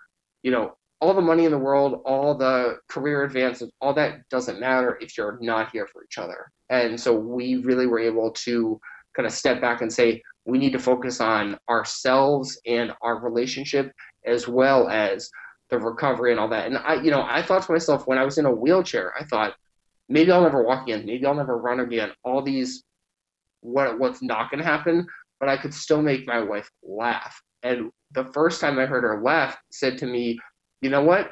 you 0.44 0.52
know, 0.52 0.76
all 1.00 1.14
the 1.14 1.22
money 1.22 1.46
in 1.46 1.52
the 1.52 1.58
world, 1.58 2.02
all 2.06 2.36
the 2.36 2.78
career 2.88 3.24
advances, 3.24 3.72
all 3.82 3.94
that 3.94 4.28
doesn't 4.30 4.60
matter 4.60 4.98
if 5.02 5.18
you're 5.18 5.38
not 5.42 5.72
here 5.72 5.88
for 5.88 6.04
each 6.04 6.18
other. 6.18 6.50
And 6.70 7.00
so 7.00 7.14
we 7.14 7.58
really 7.58 7.88
were 7.88 8.00
able 8.00 8.32
to 8.32 8.80
kind 9.16 9.26
of 9.26 9.34
step 9.34 9.62
back 9.62 9.82
and 9.82 9.92
say, 9.92 10.22
we 10.46 10.58
need 10.58 10.74
to 10.74 10.80
focus 10.80 11.22
on 11.22 11.58
ourselves 11.70 12.60
and 12.66 12.94
our 13.02 13.20
relationship 13.20 13.92
as 14.26 14.48
well 14.48 14.90
as 14.90 15.30
the 15.70 15.80
recovery 15.80 16.32
and 16.32 16.40
all 16.40 16.50
that. 16.50 16.68
And 16.68 16.78
I, 16.78 17.02
you 17.02 17.12
know, 17.12 17.24
I 17.24 17.42
thought 17.42 17.64
to 17.64 17.72
myself 17.72 18.08
when 18.08 18.18
I 18.18 18.26
was 18.26 18.38
in 18.38 18.46
a 18.46 18.52
wheelchair, 18.52 19.14
I 19.20 19.24
thought 19.24 19.56
maybe 20.10 20.32
I'll 20.32 20.44
never 20.44 20.64
walk 20.64 20.84
again, 20.84 21.06
maybe 21.06 21.26
I'll 21.26 21.34
never 21.34 21.58
run 21.58 21.80
again. 21.80 22.12
All 22.24 22.42
these, 22.42 22.84
what 23.62 24.00
what's 24.00 24.22
not 24.22 24.52
going 24.52 24.62
to 24.62 24.70
happen, 24.70 25.08
but 25.40 25.50
I 25.50 25.58
could 25.58 25.74
still 25.74 26.02
make 26.02 26.28
my 26.28 26.42
wife 26.42 26.70
laugh. 26.84 27.42
And 27.64 27.92
the 28.12 28.26
first 28.26 28.60
time 28.60 28.78
I 28.78 28.86
heard 28.86 29.04
her 29.04 29.22
laugh, 29.22 29.58
said 29.72 29.98
to 30.00 30.06
me, 30.06 30.38
you 30.82 30.90
know 30.90 31.04
what? 31.04 31.32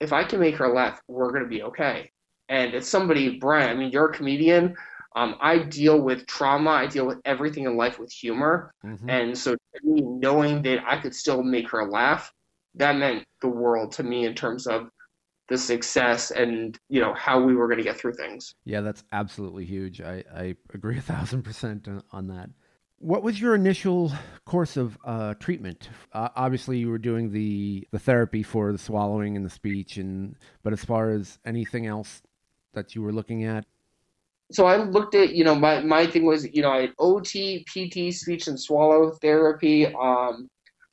If 0.00 0.12
I 0.12 0.24
can 0.24 0.40
make 0.40 0.56
her 0.56 0.68
laugh, 0.68 1.00
we're 1.08 1.30
going 1.30 1.44
to 1.44 1.48
be 1.48 1.62
okay. 1.62 2.10
And 2.48 2.74
it's 2.74 2.88
somebody, 2.88 3.38
Brian. 3.38 3.70
I 3.70 3.74
mean, 3.74 3.90
you're 3.90 4.10
a 4.10 4.14
comedian. 4.14 4.74
Um, 5.16 5.36
I 5.40 5.58
deal 5.58 6.00
with 6.00 6.26
trauma. 6.26 6.70
I 6.70 6.86
deal 6.86 7.06
with 7.06 7.18
everything 7.24 7.64
in 7.64 7.76
life 7.76 7.98
with 7.98 8.12
humor. 8.12 8.74
Mm-hmm. 8.84 9.08
And 9.08 9.38
so, 9.38 9.56
me, 9.82 10.02
knowing 10.02 10.62
that 10.62 10.80
I 10.86 11.00
could 11.00 11.14
still 11.14 11.42
make 11.42 11.70
her 11.70 11.88
laugh, 11.88 12.32
that 12.74 12.96
meant 12.96 13.24
the 13.40 13.48
world 13.48 13.92
to 13.92 14.02
me 14.02 14.26
in 14.26 14.34
terms 14.34 14.66
of 14.66 14.90
the 15.48 15.56
success 15.56 16.30
and 16.30 16.78
you 16.88 17.00
know 17.00 17.14
how 17.14 17.42
we 17.42 17.54
were 17.54 17.66
going 17.66 17.78
to 17.78 17.84
get 17.84 17.96
through 17.96 18.12
things. 18.12 18.54
Yeah, 18.64 18.82
that's 18.82 19.02
absolutely 19.12 19.64
huge. 19.64 20.00
I, 20.00 20.22
I 20.34 20.54
agree 20.72 20.98
a 20.98 21.02
thousand 21.02 21.42
percent 21.42 21.88
on 22.12 22.28
that. 22.28 22.50
What 23.00 23.22
was 23.22 23.40
your 23.40 23.54
initial 23.54 24.12
course 24.44 24.76
of 24.76 24.98
uh, 25.04 25.34
treatment? 25.34 25.88
Uh, 26.12 26.28
obviously, 26.34 26.78
you 26.78 26.90
were 26.90 26.98
doing 26.98 27.32
the 27.32 27.86
the 27.92 27.98
therapy 27.98 28.42
for 28.42 28.72
the 28.72 28.78
swallowing 28.78 29.36
and 29.36 29.46
the 29.46 29.50
speech, 29.50 29.96
and 29.96 30.36
but 30.62 30.72
as 30.72 30.84
far 30.84 31.10
as 31.10 31.38
anything 31.44 31.86
else 31.86 32.22
that 32.74 32.94
you 32.94 33.02
were 33.02 33.12
looking 33.12 33.44
at, 33.44 33.64
so 34.50 34.66
I 34.66 34.76
looked 34.76 35.14
at, 35.14 35.34
you 35.34 35.44
know, 35.44 35.54
my, 35.54 35.80
my 35.80 36.06
thing 36.06 36.24
was, 36.24 36.46
you 36.52 36.62
know, 36.62 36.70
I 36.70 36.82
had 36.82 36.92
OT, 36.98 37.64
PT, 37.64 38.14
speech 38.14 38.46
and 38.46 38.58
swallow 38.58 39.10
therapy. 39.20 39.86
Um, 39.86 40.48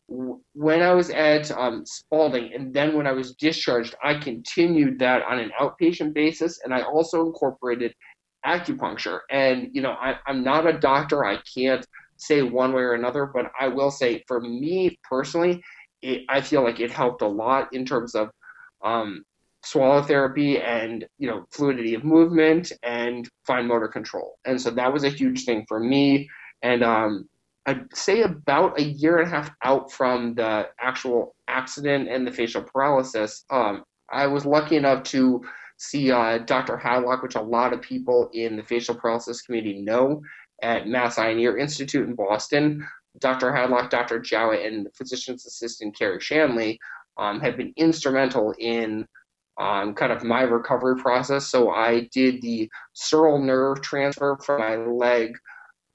when 0.07 0.81
I 0.81 0.93
was 0.93 1.09
at 1.09 1.50
um, 1.51 1.83
Spaulding, 1.85 2.53
and 2.53 2.74
then 2.74 2.95
when 2.95 3.07
I 3.07 3.12
was 3.12 3.33
discharged, 3.35 3.95
I 4.03 4.15
continued 4.15 5.00
that 5.00 5.24
on 5.24 5.39
an 5.39 5.51
outpatient 5.59 6.13
basis, 6.13 6.59
and 6.63 6.74
I 6.74 6.83
also 6.83 7.25
incorporated 7.25 7.93
acupuncture. 8.45 9.21
And 9.31 9.69
you 9.74 9.81
know, 9.81 9.91
I, 9.91 10.17
I'm 10.27 10.43
not 10.43 10.67
a 10.67 10.77
doctor; 10.77 11.25
I 11.25 11.39
can't 11.57 11.85
say 12.17 12.43
one 12.43 12.74
way 12.74 12.83
or 12.83 12.93
another, 12.93 13.25
but 13.25 13.51
I 13.59 13.67
will 13.67 13.89
say, 13.89 14.24
for 14.27 14.39
me 14.39 15.00
personally, 15.09 15.63
it, 16.01 16.21
I 16.29 16.41
feel 16.41 16.63
like 16.63 16.79
it 16.79 16.91
helped 16.91 17.24
a 17.24 17.27
lot 17.27 17.74
in 17.74 17.85
terms 17.85 18.13
of 18.13 18.29
um, 18.83 19.24
swallow 19.65 20.01
therapy 20.01 20.60
and 20.60 21.05
you 21.17 21.27
know 21.27 21.45
fluidity 21.51 21.95
of 21.95 22.03
movement 22.03 22.72
and 22.84 23.29
fine 23.45 23.67
motor 23.67 23.88
control. 23.88 24.38
And 24.45 24.62
so 24.62 24.72
that 24.72 24.93
was 24.93 25.03
a 25.03 25.10
huge 25.10 25.45
thing 25.45 25.65
for 25.67 25.79
me. 25.79 26.29
And 26.62 26.84
um, 26.84 27.27
I'd 27.65 27.95
say 27.95 28.22
about 28.22 28.79
a 28.79 28.84
year 28.84 29.17
and 29.17 29.27
a 29.27 29.36
half 29.36 29.51
out 29.63 29.91
from 29.91 30.36
the 30.36 30.67
actual 30.79 31.36
accident 31.48 32.10
and 32.10 32.25
the 32.25 32.31
facial 32.31 32.62
paralysis, 32.62 33.43
um, 33.50 33.84
I 34.12 34.27
was 34.27 34.45
lucky 34.45 34.77
enough 34.77 35.03
to 35.05 35.41
see 35.77 36.12
uh, 36.12 36.38
Dr. 36.39 36.77
Hadlock, 36.77 37.24
which 37.24 37.36
a 37.36 37.41
lot 37.41 37.74
of 37.74 37.81
people 37.81 38.29
in 38.34 38.55
the 38.55 38.63
facial 38.63 38.95
paralysis 38.95 39.41
community 39.41 39.81
know, 39.81 40.22
at 40.62 40.88
Mass 40.88 41.17
Eye 41.17 41.29
and 41.29 41.39
Ear 41.39 41.57
Institute 41.57 42.07
in 42.07 42.15
Boston. 42.15 42.88
Dr. 43.19 43.51
Hadlock, 43.51 43.89
Dr. 43.89 44.19
Jowett, 44.19 44.65
and 44.65 44.86
the 44.86 44.91
physician's 44.91 45.45
assistant 45.45 45.98
Carrie 45.98 46.19
Shanley 46.19 46.79
um, 47.17 47.39
have 47.39 47.57
been 47.57 47.74
instrumental 47.77 48.53
in 48.60 49.05
um, 49.57 49.93
kind 49.93 50.12
of 50.12 50.24
my 50.24 50.41
recovery 50.41 50.97
process. 51.01 51.47
So 51.47 51.71
I 51.71 52.09
did 52.12 52.41
the 52.41 52.69
sural 52.95 53.43
nerve 53.43 53.81
transfer 53.81 54.38
from 54.43 54.59
my 54.59 54.75
leg 54.75 55.38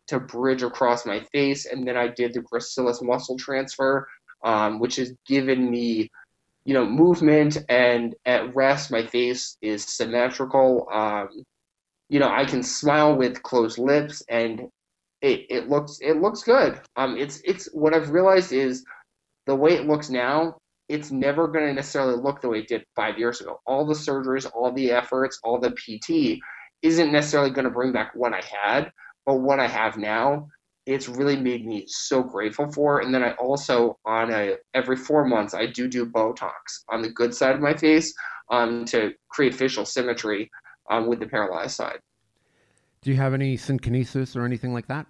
to 0.08 0.18
bridge 0.18 0.62
across 0.62 1.06
my 1.06 1.20
face, 1.32 1.66
and 1.66 1.86
then 1.86 1.96
I 1.96 2.08
did 2.08 2.34
the 2.34 2.40
gracilis 2.40 3.02
muscle 3.02 3.38
transfer, 3.38 4.08
um, 4.42 4.80
which 4.80 4.96
has 4.96 5.12
given 5.26 5.70
me, 5.70 6.10
you 6.64 6.74
know, 6.74 6.86
movement. 6.86 7.58
And 7.68 8.14
at 8.24 8.54
rest, 8.54 8.90
my 8.90 9.06
face 9.06 9.56
is 9.62 9.84
symmetrical. 9.84 10.88
Um, 10.92 11.44
you 12.08 12.18
know, 12.18 12.28
I 12.28 12.44
can 12.44 12.62
smile 12.62 13.14
with 13.14 13.42
closed 13.42 13.78
lips, 13.78 14.22
and 14.28 14.68
it, 15.22 15.46
it 15.48 15.68
looks 15.68 15.98
it 16.00 16.20
looks 16.20 16.42
good. 16.42 16.80
Um, 16.96 17.16
it's 17.16 17.40
it's 17.44 17.66
what 17.72 17.94
I've 17.94 18.10
realized 18.10 18.52
is 18.52 18.84
the 19.46 19.54
way 19.54 19.74
it 19.74 19.86
looks 19.86 20.10
now. 20.10 20.56
It's 20.90 21.10
never 21.10 21.48
going 21.48 21.66
to 21.66 21.72
necessarily 21.72 22.20
look 22.20 22.40
the 22.40 22.48
way 22.48 22.58
it 22.58 22.68
did 22.68 22.84
five 22.96 23.18
years 23.18 23.40
ago. 23.40 23.60
All 23.66 23.86
the 23.86 23.94
surgeries, 23.94 24.50
all 24.52 24.72
the 24.72 24.90
efforts, 24.90 25.38
all 25.44 25.60
the 25.60 25.70
PT 25.70 26.40
isn't 26.82 27.12
necessarily 27.12 27.50
going 27.50 27.66
to 27.66 27.70
bring 27.70 27.92
back 27.92 28.12
what 28.14 28.34
I 28.34 28.42
had 28.42 28.92
but 29.26 29.36
what 29.36 29.60
I 29.60 29.68
have 29.68 29.96
now, 29.96 30.48
it's 30.86 31.08
really 31.08 31.36
made 31.36 31.64
me 31.64 31.84
so 31.86 32.22
grateful 32.22 32.72
for. 32.72 33.00
And 33.00 33.14
then 33.14 33.22
I 33.22 33.32
also, 33.32 33.98
on 34.04 34.32
a 34.32 34.56
every 34.74 34.96
four 34.96 35.24
months, 35.24 35.54
I 35.54 35.66
do 35.66 35.88
do 35.88 36.06
Botox 36.06 36.50
on 36.88 37.02
the 37.02 37.10
good 37.10 37.34
side 37.34 37.54
of 37.54 37.60
my 37.60 37.74
face 37.74 38.14
um, 38.50 38.84
to 38.86 39.12
create 39.28 39.54
facial 39.54 39.84
symmetry 39.84 40.50
um, 40.90 41.06
with 41.06 41.20
the 41.20 41.26
paralyzed 41.26 41.76
side. 41.76 42.00
Do 43.02 43.10
you 43.10 43.16
have 43.16 43.34
any 43.34 43.56
synkinesis 43.56 44.36
or 44.36 44.44
anything 44.44 44.72
like 44.72 44.88
that? 44.88 45.06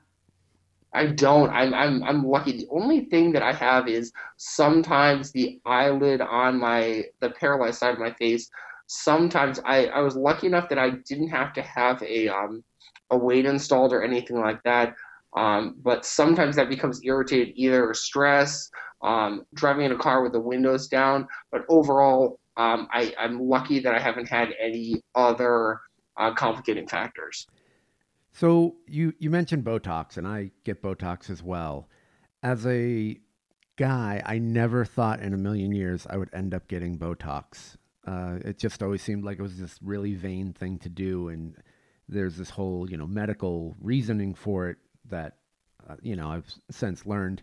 I 0.92 1.06
don't. 1.06 1.50
I'm 1.50 1.72
I'm 1.72 2.02
I'm 2.02 2.24
lucky. 2.26 2.52
The 2.52 2.68
only 2.70 3.04
thing 3.06 3.32
that 3.32 3.42
I 3.42 3.52
have 3.52 3.88
is 3.88 4.12
sometimes 4.36 5.30
the 5.30 5.60
eyelid 5.64 6.20
on 6.20 6.58
my 6.58 7.04
the 7.20 7.30
paralyzed 7.30 7.78
side 7.78 7.94
of 7.94 8.00
my 8.00 8.12
face. 8.14 8.50
Sometimes 8.86 9.60
I 9.64 9.86
I 9.86 10.00
was 10.00 10.16
lucky 10.16 10.48
enough 10.48 10.68
that 10.68 10.78
I 10.78 10.90
didn't 10.90 11.28
have 11.28 11.52
to 11.54 11.62
have 11.62 12.02
a 12.02 12.28
um 12.28 12.64
a 13.10 13.16
weight 13.16 13.46
installed 13.46 13.92
or 13.92 14.02
anything 14.02 14.40
like 14.40 14.62
that. 14.64 14.94
Um, 15.36 15.76
but 15.82 16.04
sometimes 16.04 16.56
that 16.56 16.68
becomes 16.68 17.04
irritated, 17.04 17.54
either 17.56 17.88
or 17.88 17.94
stress, 17.94 18.70
um, 19.02 19.46
driving 19.54 19.86
in 19.86 19.92
a 19.92 19.98
car 19.98 20.22
with 20.22 20.32
the 20.32 20.40
windows 20.40 20.88
down. 20.88 21.28
But 21.52 21.64
overall, 21.68 22.40
um, 22.56 22.88
I, 22.92 23.14
am 23.18 23.40
lucky 23.40 23.80
that 23.80 23.94
I 23.94 24.00
haven't 24.00 24.28
had 24.28 24.48
any 24.60 25.02
other 25.14 25.80
uh, 26.16 26.34
complicating 26.34 26.88
factors. 26.88 27.46
So 28.32 28.76
you 28.86 29.14
you 29.18 29.30
mentioned 29.30 29.64
Botox, 29.64 30.16
and 30.16 30.26
I 30.26 30.50
get 30.64 30.82
Botox 30.82 31.30
as 31.30 31.42
well. 31.42 31.88
As 32.42 32.66
a 32.66 33.18
guy, 33.76 34.22
I 34.24 34.38
never 34.38 34.84
thought 34.84 35.20
in 35.20 35.34
a 35.34 35.38
million 35.38 35.72
years 35.72 36.06
I 36.08 36.16
would 36.16 36.30
end 36.32 36.54
up 36.54 36.68
getting 36.68 36.98
Botox. 36.98 37.76
Uh, 38.06 38.38
it 38.44 38.58
just 38.58 38.82
always 38.82 39.02
seemed 39.02 39.24
like 39.24 39.38
it 39.38 39.42
was 39.42 39.58
this 39.58 39.78
really 39.82 40.14
vain 40.14 40.52
thing 40.52 40.78
to 40.78 40.88
do, 40.88 41.28
and 41.28 41.56
there's 42.08 42.36
this 42.36 42.50
whole 42.50 42.88
you 42.90 42.96
know 42.96 43.06
medical 43.06 43.76
reasoning 43.80 44.34
for 44.34 44.68
it 44.68 44.78
that 45.08 45.36
uh, 45.88 45.96
you 46.02 46.16
know 46.16 46.28
I've 46.30 46.52
since 46.70 47.06
learned. 47.06 47.42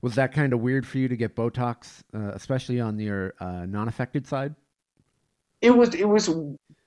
Was 0.00 0.16
that 0.16 0.32
kind 0.32 0.52
of 0.52 0.60
weird 0.60 0.84
for 0.84 0.98
you 0.98 1.06
to 1.06 1.16
get 1.16 1.36
Botox, 1.36 2.02
uh, 2.12 2.32
especially 2.34 2.80
on 2.80 2.98
your 2.98 3.34
uh, 3.38 3.66
non-affected 3.66 4.26
side? 4.26 4.56
It 5.60 5.70
was. 5.70 5.94
It 5.94 6.08
was. 6.08 6.28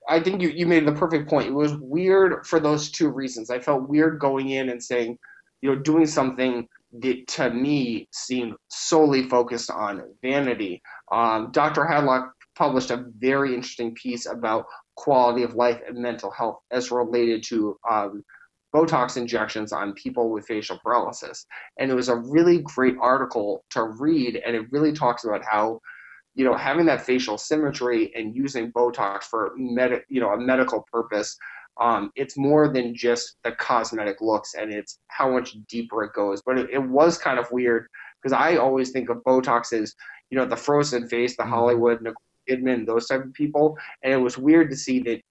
I 0.08 0.20
think 0.20 0.42
you, 0.42 0.50
you 0.50 0.68
made 0.68 0.86
the 0.86 0.92
perfect 0.92 1.30
point. 1.30 1.48
It 1.48 1.54
was 1.54 1.76
weird 1.76 2.46
for 2.46 2.60
those 2.60 2.92
two 2.92 3.10
reasons. 3.10 3.50
I 3.50 3.60
felt 3.60 3.90
weird 3.90 4.20
going 4.20 4.50
in 4.50 4.70
and 4.70 4.84
saying, 4.84 5.18
you 5.62 5.70
know, 5.70 5.82
doing 5.82 6.06
something 6.06 6.68
that 7.02 7.28
to 7.28 7.50
me 7.50 8.08
seemed 8.12 8.56
solely 8.70 9.24
focused 9.28 9.72
on 9.72 10.04
vanity. 10.22 10.82
Um, 11.12 11.50
Dr. 11.52 11.86
Hadlock 11.86 12.32
published 12.56 12.92
a 12.92 13.06
very 13.18 13.54
interesting 13.54 13.94
piece 13.96 14.26
about 14.26 14.66
quality 14.96 15.44
of 15.44 15.56
life 15.56 15.82
and 15.88 15.98
mental 15.98 16.32
health 16.32 16.60
as 16.72 16.92
related 16.92 17.44
to 17.44 17.78
um, 17.90 18.24
Botox 18.74 19.18
injections 19.18 19.72
on 19.72 19.94
people 19.94 20.30
with 20.32 20.46
facial 20.46 20.80
paralysis. 20.84 21.46
And 21.80 21.90
it 21.90 21.96
was 21.96 22.10
a 22.10 22.16
really 22.16 22.62
great 22.62 22.96
article 23.00 23.64
to 23.72 23.84
read, 23.84 24.42
and 24.46 24.56
it 24.56 24.72
really 24.72 24.92
talks 24.92 25.24
about 25.24 25.44
how, 25.44 25.80
you 26.36 26.44
know, 26.46 26.56
having 26.56 26.86
that 26.86 27.02
facial 27.06 27.38
symmetry 27.38 28.14
and 28.16 28.36
using 28.36 28.72
Botox 28.72 29.24
for 29.24 29.54
med- 29.56 30.04
you 30.10 30.20
know, 30.22 30.32
a 30.32 30.38
medical 30.40 30.86
purpose, 30.92 31.38
um, 31.80 32.12
it's 32.16 32.38
more 32.38 32.68
than 32.72 32.94
just 32.96 33.38
the 33.44 33.52
cosmetic 33.54 34.22
looks, 34.22 34.54
and 34.54 34.72
it's 34.72 35.00
how 35.08 35.30
much 35.32 35.58
deeper 35.68 36.04
it 36.04 36.14
goes. 36.14 36.42
But 36.42 36.58
it, 36.60 36.70
it 36.72 36.84
was 36.84 37.18
kind 37.18 37.40
of 37.40 37.52
weird 37.52 37.88
because 38.22 38.34
I 38.34 38.58
always 38.58 38.92
think 38.92 39.10
of 39.10 39.24
Botox 39.24 39.74
as 39.74 39.94
you 40.30 40.38
know 40.38 40.46
the 40.46 40.56
frozen 40.58 41.08
face, 41.08 41.36
the 41.38 41.44
Mhm. 41.44 41.50
Hollywood, 41.50 42.02
Nicole 42.02 42.22
Kidman, 42.50 42.86
those 42.86 43.08
type 43.08 43.24
of 43.24 43.34
people, 43.34 43.78
and 44.04 44.14
it 44.14 44.18
was 44.18 44.38
weird 44.38 44.70
to 44.72 44.76
see 44.78 45.00
that 45.00 45.22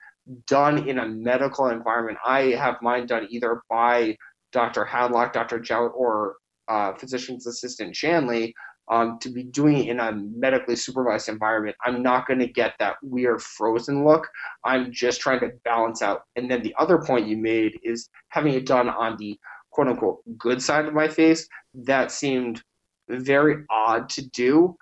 done 0.46 0.88
in 0.88 0.98
a 0.98 1.06
medical 1.06 1.68
environment. 1.68 2.18
I 2.24 2.52
have 2.52 2.80
mine 2.80 3.06
done 3.06 3.26
either 3.30 3.62
by 3.68 4.16
Dr. 4.52 4.84
Hadlock, 4.84 5.32
Dr. 5.32 5.58
Jowett, 5.58 5.92
or 5.94 6.36
uh, 6.68 6.94
physician's 6.94 7.46
assistant 7.46 7.94
Shanley. 7.94 8.54
Um, 8.90 9.18
to 9.20 9.30
be 9.30 9.44
doing 9.44 9.78
it 9.78 9.88
in 9.88 9.98
a 9.98 10.12
medically 10.12 10.76
supervised 10.76 11.30
environment, 11.30 11.74
I'm 11.82 12.02
not 12.02 12.26
going 12.26 12.40
to 12.40 12.46
get 12.46 12.74
that 12.80 12.96
weird 13.02 13.40
frozen 13.40 14.04
look. 14.04 14.28
I'm 14.62 14.92
just 14.92 15.22
trying 15.22 15.40
to 15.40 15.52
balance 15.64 16.02
out. 16.02 16.24
And 16.36 16.50
then 16.50 16.62
the 16.62 16.74
other 16.78 16.98
point 16.98 17.26
you 17.26 17.38
made 17.38 17.80
is 17.82 18.10
having 18.28 18.52
it 18.52 18.66
done 18.66 18.90
on 18.90 19.16
the 19.16 19.38
quote 19.70 19.88
unquote 19.88 20.20
good 20.36 20.60
side 20.60 20.84
of 20.84 20.92
my 20.92 21.08
face. 21.08 21.48
That 21.72 22.12
seemed 22.12 22.62
very 23.08 23.64
odd 23.70 24.10
to 24.10 24.28
do. 24.30 24.76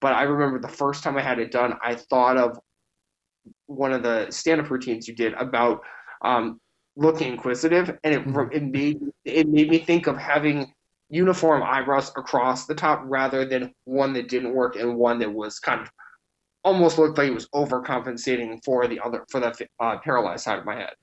But 0.00 0.14
I 0.14 0.22
remember 0.22 0.58
the 0.58 0.68
first 0.68 1.02
time 1.02 1.16
I 1.18 1.22
had 1.22 1.38
it 1.38 1.50
done, 1.50 1.74
I 1.82 1.96
thought 1.96 2.38
of 2.38 2.58
one 3.66 3.92
of 3.92 4.02
the 4.02 4.30
stand 4.30 4.60
up 4.60 4.70
routines 4.70 5.06
you 5.06 5.14
did 5.14 5.34
about 5.34 5.82
um, 6.22 6.60
looking 6.96 7.32
inquisitive. 7.32 7.98
And 8.04 8.14
it, 8.14 8.24
Mhm. 8.26 8.54
it, 8.54 8.62
made, 8.62 9.00
it 9.24 9.48
made 9.48 9.68
me 9.68 9.78
think 9.78 10.06
of 10.06 10.16
having 10.16 10.72
uniform 11.14 11.62
eyebrows 11.62 12.10
across 12.16 12.66
the 12.66 12.74
top 12.74 13.00
rather 13.04 13.44
than 13.44 13.72
one 13.84 14.12
that 14.14 14.28
didn't 14.28 14.52
work 14.52 14.74
and 14.74 14.96
one 14.96 15.20
that 15.20 15.32
was 15.32 15.60
kind 15.60 15.80
of 15.80 15.90
almost 16.64 16.98
looked 16.98 17.16
like 17.16 17.28
it 17.28 17.34
was 17.34 17.48
overcompensating 17.50 18.62
for 18.64 18.88
the 18.88 18.98
other 18.98 19.24
for 19.30 19.38
the 19.38 19.54
uh, 19.78 19.98
paralyzed 19.98 20.42
side 20.42 20.58
of 20.58 20.64
my 20.64 20.74
head. 20.74 20.94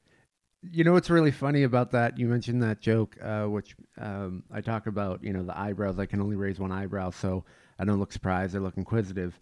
You 0.70 0.84
know 0.84 0.94
what's 0.94 1.10
really 1.10 1.32
funny 1.32 1.63
about 1.63 1.91
that? 1.91 2.20
You 2.20 2.27
mentioned 2.27 2.62
that 2.62 2.82
joke, 2.82 3.18
uh, 3.24 3.46
which 3.46 3.75
um, 3.98 4.44
I 4.51 4.62
talk 4.62 4.86
about. 4.86 5.24
You 5.24 5.34
know, 5.34 5.44
the 5.44 5.58
eyebrows. 5.58 5.98
I 5.98 6.06
can 6.06 6.22
only 6.22 6.36
raise 6.36 6.60
one 6.60 6.72
eyebrow, 6.72 7.12
so 7.12 7.46
I 7.80 7.86
don't 7.86 8.00
look 8.00 8.12
surprised. 8.12 8.56
I 8.56 8.60
look 8.60 8.77
inquisitive. 8.77 9.39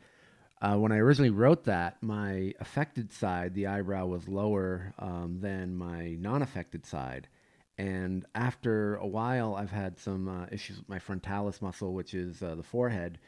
Uh, 0.61 0.75
when 0.75 0.91
I 0.91 0.97
originally 0.97 1.29
wrote 1.31 1.63
that, 1.65 1.97
my 2.01 2.53
affected 2.59 3.11
side, 3.11 3.53
the 3.53 3.67
eyebrow 3.67 4.05
was 4.05 4.27
lower 4.27 4.93
um, 4.99 5.39
than 5.41 5.75
my 5.75 6.15
non-affected 6.19 6.85
side. 6.85 7.27
And 7.79 8.25
after 8.35 8.97
a 8.97 9.07
while, 9.07 9.55
I've 9.55 9.71
had 9.71 9.97
some 9.97 10.27
uh, 10.27 10.47
issues 10.51 10.79
with 10.79 10.89
my 10.89 10.99
frontalis 10.99 11.61
muscle, 11.61 11.93
which 11.93 12.13
is 12.13 12.43
uh, 12.43 12.55
the 12.55 12.63
forehead. 12.63 13.19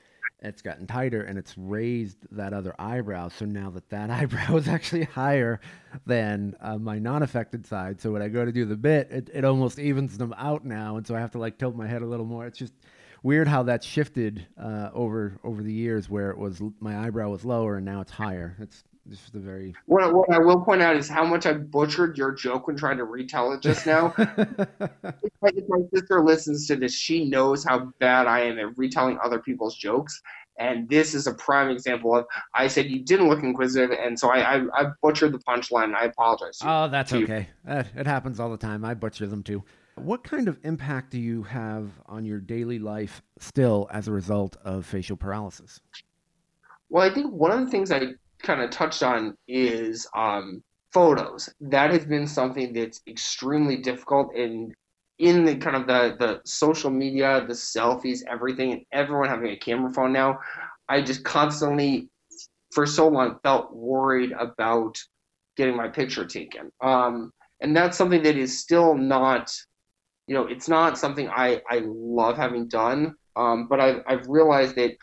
It's 0.42 0.62
gotten 0.62 0.88
tighter 0.88 1.22
and 1.22 1.40
it's 1.40 1.58
raised 1.58 2.18
that 2.32 2.52
other 2.52 2.76
eyebrow. 2.78 3.30
So 3.30 3.46
now 3.46 3.70
that 3.70 3.90
that 3.92 4.10
eyebrow 4.10 4.58
is 4.58 4.68
actually 4.68 5.06
higher 5.06 5.62
than 6.06 6.56
uh, 6.60 6.78
my 6.78 7.00
non-affected 7.00 7.66
side. 7.66 8.02
So 8.02 8.12
when 8.12 8.22
I 8.22 8.28
go 8.28 8.44
to 8.44 8.52
do 8.52 8.66
the 8.66 8.76
bit, 8.76 9.10
it, 9.10 9.30
it 9.34 9.46
almost 9.46 9.80
evens 9.80 10.18
them 10.18 10.36
out 10.38 10.66
now. 10.66 10.98
And 10.98 11.08
so 11.08 11.16
I 11.16 11.22
have 11.22 11.32
to 11.32 11.40
like 11.40 11.58
tilt 11.58 11.78
my 11.78 11.88
head 11.88 12.02
a 12.02 12.06
little 12.06 12.26
more. 12.26 12.46
It's 12.46 12.60
just 12.60 12.74
weird 13.24 13.48
how 13.48 13.64
that 13.64 13.86
shifted 13.86 14.48
uh, 14.62 14.90
over 14.94 15.40
over 15.46 15.64
the 15.64 15.72
years, 15.72 16.10
where 16.10 16.30
it 16.30 16.38
was 16.38 16.62
my 16.82 17.08
eyebrow 17.08 17.30
was 17.30 17.46
lower 17.46 17.78
and 17.78 17.86
now 17.86 18.02
it's 18.02 18.12
higher. 18.12 18.58
It's 18.60 18.84
just 19.10 19.34
a 19.36 19.40
very 19.40 19.74
What, 19.86 20.14
what 20.14 20.32
I 20.32 20.40
will 20.40 20.62
point 20.62 20.82
out 20.82 20.96
is 20.96 21.10
how 21.10 21.26
much 21.26 21.46
I 21.46 21.54
butchered 21.54 22.18
your 22.18 22.32
joke 22.32 22.68
when 22.68 22.78
trying 22.78 22.98
to 22.98 23.04
retell 23.04 23.52
it 23.54 23.62
just 23.62 23.86
now. 23.86 24.14
if, 24.18 25.32
my, 25.42 25.50
if 25.56 25.66
my 25.68 25.80
sister 25.94 26.24
listens 26.24 26.68
to 26.68 26.76
this, 26.76 26.94
she 26.94 27.26
knows 27.26 27.64
how 27.64 27.92
bad 28.00 28.28
I 28.28 28.42
am 28.42 28.60
at 28.60 28.78
retelling 28.78 29.18
other 29.24 29.40
people's 29.40 29.76
jokes. 29.76 30.22
And 30.60 30.88
this 30.90 31.16
is 31.16 31.26
a 31.26 31.34
prime 31.34 31.70
example 31.70 32.16
of 32.16 32.26
I 32.54 32.68
said 32.68 32.88
you 32.88 33.04
didn't 33.04 33.30
look 33.30 33.42
inquisitive, 33.42 33.98
and 33.98 34.20
so 34.20 34.30
I 34.30 34.58
I, 34.58 34.62
I 34.76 34.86
butchered 35.02 35.32
the 35.32 35.40
punchline. 35.40 35.96
I 35.96 36.06
apologize. 36.06 36.60
to 36.60 36.70
oh, 36.70 36.88
that's 36.88 37.12
you. 37.12 37.24
okay. 37.24 37.48
Uh, 37.68 37.84
it 37.96 38.06
happens 38.06 38.40
all 38.40 38.52
the 38.52 38.58
time. 38.58 38.86
I 38.86 38.94
butcher 38.94 39.26
them 39.26 39.42
too. 39.42 39.64
What 39.96 40.24
kind 40.24 40.48
of 40.48 40.60
impact 40.64 41.12
do 41.12 41.20
you 41.20 41.44
have 41.44 41.90
on 42.06 42.26
your 42.26 42.40
daily 42.40 42.80
life 42.80 43.22
still 43.40 43.88
as 43.92 44.08
a 44.08 44.12
result 44.12 44.56
of 44.64 44.86
facial 44.86 45.18
paralysis? 45.18 45.80
Well, 46.90 47.10
I 47.10 47.14
think 47.14 47.32
one 47.32 47.52
of 47.52 47.60
the 47.60 47.72
things 47.72 47.92
I 47.92 48.00
kind 48.44 48.62
of 48.62 48.70
touched 48.70 49.04
on 49.04 49.38
is 49.48 50.08
um, 50.16 50.64
photos. 50.94 51.50
That 51.62 51.92
has 51.92 52.06
been 52.06 52.28
something 52.28 52.74
that's 52.74 53.02
extremely 53.08 53.78
difficult 53.78 54.36
in 54.36 54.74
in 55.20 55.46
the 55.46 55.56
kind 55.56 55.76
of 55.76 55.88
the 55.88 56.16
the 56.20 56.42
social 56.46 56.90
media, 56.90 57.46
the 57.48 57.54
selfies, 57.54 58.22
everything, 58.28 58.72
and 58.74 58.82
everyone 58.92 59.30
having 59.30 59.52
a 59.52 59.58
camera 59.58 59.92
phone 59.94 60.14
now. 60.14 60.40
I 60.90 61.02
just 61.02 61.24
constantly, 61.24 62.10
for 62.74 62.86
so 62.86 63.08
long, 63.08 63.40
felt 63.44 63.74
worried 63.74 64.32
about 64.32 64.98
getting 65.56 65.76
my 65.76 65.88
picture 65.88 66.26
taken. 66.26 66.72
Um, 66.82 67.32
and 67.62 67.76
that's 67.76 67.98
something 67.98 68.24
that 68.24 68.36
is 68.36 68.60
still 68.60 68.96
not, 68.96 69.54
you 70.28 70.34
know, 70.34 70.48
it's 70.48 70.68
not 70.68 70.98
something 70.98 71.30
I 71.30 71.62
I 71.70 71.84
love 71.86 72.38
having 72.38 72.68
done. 72.68 73.16
Um, 73.36 73.68
but 73.70 73.80
I've 73.80 74.02
I've 74.08 74.28
realized 74.28 74.76
that 74.76 74.98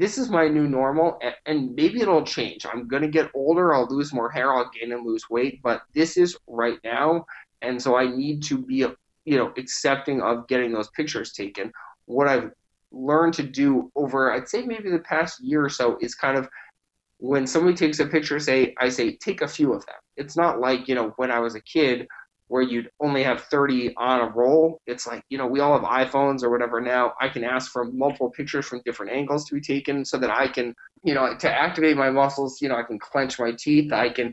this 0.00 0.16
is 0.16 0.30
my 0.30 0.48
new 0.48 0.66
normal 0.66 1.20
and 1.44 1.74
maybe 1.74 2.00
it'll 2.00 2.24
change. 2.24 2.64
I'm 2.64 2.88
going 2.88 3.02
to 3.02 3.08
get 3.08 3.30
older 3.34 3.74
i'll 3.74 3.86
lose 3.86 4.14
more 4.14 4.30
hair 4.30 4.52
i'll 4.52 4.70
gain 4.70 4.92
and 4.92 5.06
lose 5.06 5.28
weight 5.28 5.60
but 5.62 5.82
this 5.94 6.16
is 6.16 6.36
right 6.46 6.78
now 6.82 7.26
and 7.60 7.80
so 7.80 7.96
i 7.96 8.06
need 8.06 8.42
to 8.44 8.56
be 8.56 8.76
you 8.76 9.36
know 9.36 9.52
accepting 9.58 10.22
of 10.22 10.48
getting 10.48 10.72
those 10.72 10.88
pictures 10.90 11.32
taken. 11.32 11.70
What 12.06 12.28
i've 12.28 12.50
learned 12.90 13.34
to 13.34 13.42
do 13.42 13.92
over 13.94 14.32
i'd 14.32 14.48
say 14.48 14.62
maybe 14.62 14.90
the 14.90 14.98
past 15.00 15.40
year 15.40 15.64
or 15.64 15.68
so 15.68 15.96
is 16.00 16.14
kind 16.14 16.36
of 16.36 16.48
when 17.18 17.46
somebody 17.46 17.76
takes 17.76 18.00
a 18.00 18.06
picture 18.06 18.40
say 18.40 18.74
i 18.78 18.88
say 18.88 19.16
take 19.16 19.42
a 19.42 19.48
few 19.48 19.72
of 19.74 19.84
them. 19.86 20.00
It's 20.16 20.36
not 20.36 20.60
like 20.60 20.88
you 20.88 20.94
know 20.94 21.12
when 21.16 21.30
i 21.30 21.38
was 21.38 21.54
a 21.54 21.60
kid 21.60 22.08
where 22.50 22.62
you'd 22.62 22.90
only 22.98 23.22
have 23.22 23.42
30 23.42 23.94
on 23.96 24.22
a 24.22 24.28
roll. 24.28 24.80
It's 24.84 25.06
like, 25.06 25.22
you 25.28 25.38
know, 25.38 25.46
we 25.46 25.60
all 25.60 25.78
have 25.78 25.88
iPhones 25.88 26.42
or 26.42 26.50
whatever 26.50 26.80
now. 26.80 27.14
I 27.20 27.28
can 27.28 27.44
ask 27.44 27.70
for 27.70 27.84
multiple 27.84 28.28
pictures 28.28 28.66
from 28.66 28.82
different 28.84 29.12
angles 29.12 29.44
to 29.44 29.54
be 29.54 29.60
taken 29.60 30.04
so 30.04 30.18
that 30.18 30.30
I 30.30 30.48
can, 30.48 30.74
you 31.04 31.14
know, 31.14 31.36
to 31.36 31.48
activate 31.48 31.96
my 31.96 32.10
muscles, 32.10 32.60
you 32.60 32.68
know, 32.68 32.74
I 32.74 32.82
can 32.82 32.98
clench 32.98 33.38
my 33.38 33.52
teeth, 33.56 33.92
I 33.92 34.08
can 34.08 34.32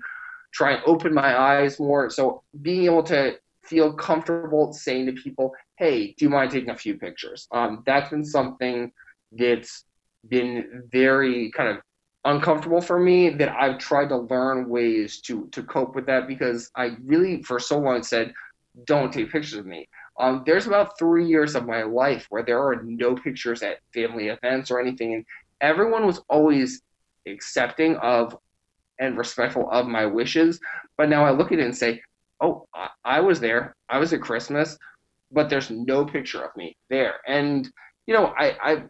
try 0.52 0.72
and 0.72 0.82
open 0.88 1.14
my 1.14 1.40
eyes 1.40 1.80
more. 1.80 2.10
So 2.10 2.42
being 2.60 2.86
able 2.86 3.04
to 3.04 3.36
feel 3.64 3.94
comfortable 3.94 4.74
saying 4.74 5.06
to 5.06 5.12
people, 5.12 5.54
hey, 5.78 6.16
do 6.18 6.26
you 6.26 6.30
mind 6.32 6.50
taking 6.50 6.72
a 6.72 6.76
few 6.76 6.98
pictures? 6.98 7.48
Um, 7.52 7.84
that's 7.86 8.10
been 8.10 8.26
something 8.26 8.92
that's 9.32 9.86
been 10.28 10.86
very 10.92 11.52
kind 11.52 11.70
of 11.70 11.84
uncomfortable 12.28 12.82
for 12.82 13.00
me 13.00 13.30
that 13.30 13.56
I've 13.58 13.78
tried 13.78 14.10
to 14.10 14.18
learn 14.18 14.68
ways 14.68 15.22
to 15.22 15.48
to 15.54 15.64
cope 15.64 15.96
with 15.96 16.06
that 16.08 16.28
because 16.28 16.70
I 16.76 16.98
really 17.06 17.42
for 17.42 17.58
so 17.60 17.80
long 17.80 18.04
said 18.04 18.34
don't 18.86 19.12
take 19.12 19.32
pictures 19.32 19.54
of 19.54 19.66
me. 19.66 19.88
Um, 20.20 20.44
there's 20.46 20.68
about 20.68 21.00
three 21.00 21.26
years 21.26 21.56
of 21.56 21.66
my 21.66 21.84
life 21.84 22.28
where 22.30 22.44
there 22.44 22.62
are 22.62 22.84
no 22.84 23.16
pictures 23.16 23.64
at 23.64 23.80
family 23.94 24.28
events 24.28 24.70
or 24.70 24.80
anything, 24.80 25.14
and 25.14 25.26
everyone 25.62 26.06
was 26.06 26.22
always 26.30 26.82
accepting 27.26 27.96
of 27.98 28.38
and 29.00 29.18
respectful 29.18 29.70
of 29.72 29.88
my 29.88 30.06
wishes. 30.06 30.60
But 30.98 31.10
now 31.10 31.24
I 31.26 31.32
look 31.32 31.52
at 31.52 31.60
it 31.60 31.66
and 31.66 31.76
say, 31.76 32.02
oh, 32.42 32.68
I, 32.74 32.90
I 33.06 33.20
was 33.22 33.40
there. 33.40 33.76
I 33.90 34.00
was 34.00 34.12
at 34.12 34.22
Christmas, 34.22 34.78
but 35.32 35.50
there's 35.50 35.70
no 35.70 36.06
picture 36.06 36.44
of 36.44 36.56
me 36.58 36.76
there. 36.90 37.16
And 37.28 37.70
you 38.06 38.14
know, 38.14 38.34
I, 38.38 38.58
I 38.62 38.84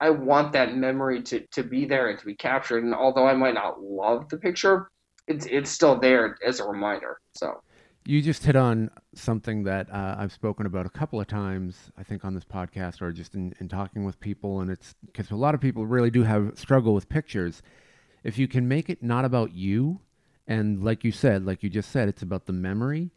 I 0.00 0.10
want 0.10 0.52
that 0.52 0.76
memory 0.76 1.22
to, 1.24 1.40
to 1.52 1.62
be 1.62 1.84
there 1.84 2.08
and 2.08 2.18
to 2.18 2.24
be 2.24 2.34
captured. 2.34 2.84
And 2.84 2.94
although 2.94 3.26
I 3.26 3.34
might 3.34 3.54
not 3.54 3.82
love 3.82 4.28
the 4.28 4.38
picture, 4.38 4.90
it's 5.26 5.46
it's 5.46 5.70
still 5.70 5.98
there 5.98 6.38
as 6.46 6.60
a 6.60 6.64
reminder. 6.64 7.20
So 7.34 7.60
You 8.06 8.22
just 8.22 8.44
hit 8.44 8.56
on 8.56 8.90
something 9.14 9.62
that 9.64 9.92
uh, 9.92 10.16
I've 10.18 10.32
spoken 10.32 10.64
about 10.66 10.86
a 10.86 10.90
couple 10.90 11.20
of 11.20 11.26
times, 11.26 11.92
I 11.98 12.02
think, 12.02 12.24
on 12.24 12.34
this 12.34 12.44
podcast 12.44 13.02
or 13.02 13.12
just 13.12 13.34
in, 13.34 13.54
in 13.60 13.68
talking 13.68 14.04
with 14.04 14.18
people. 14.20 14.60
And 14.60 14.70
it's 14.70 14.94
because 15.04 15.30
a 15.30 15.36
lot 15.36 15.54
of 15.54 15.60
people 15.60 15.84
really 15.86 16.10
do 16.10 16.22
have 16.22 16.58
struggle 16.58 16.94
with 16.94 17.08
pictures. 17.10 17.62
If 18.24 18.38
you 18.38 18.48
can 18.48 18.66
make 18.66 18.88
it 18.88 19.02
not 19.02 19.24
about 19.26 19.52
you, 19.54 20.00
and 20.46 20.82
like 20.82 21.04
you 21.04 21.12
said, 21.12 21.44
like 21.44 21.62
you 21.62 21.68
just 21.68 21.90
said, 21.90 22.08
it's 22.08 22.22
about 22.22 22.46
the 22.46 22.52
memory. 22.54 23.10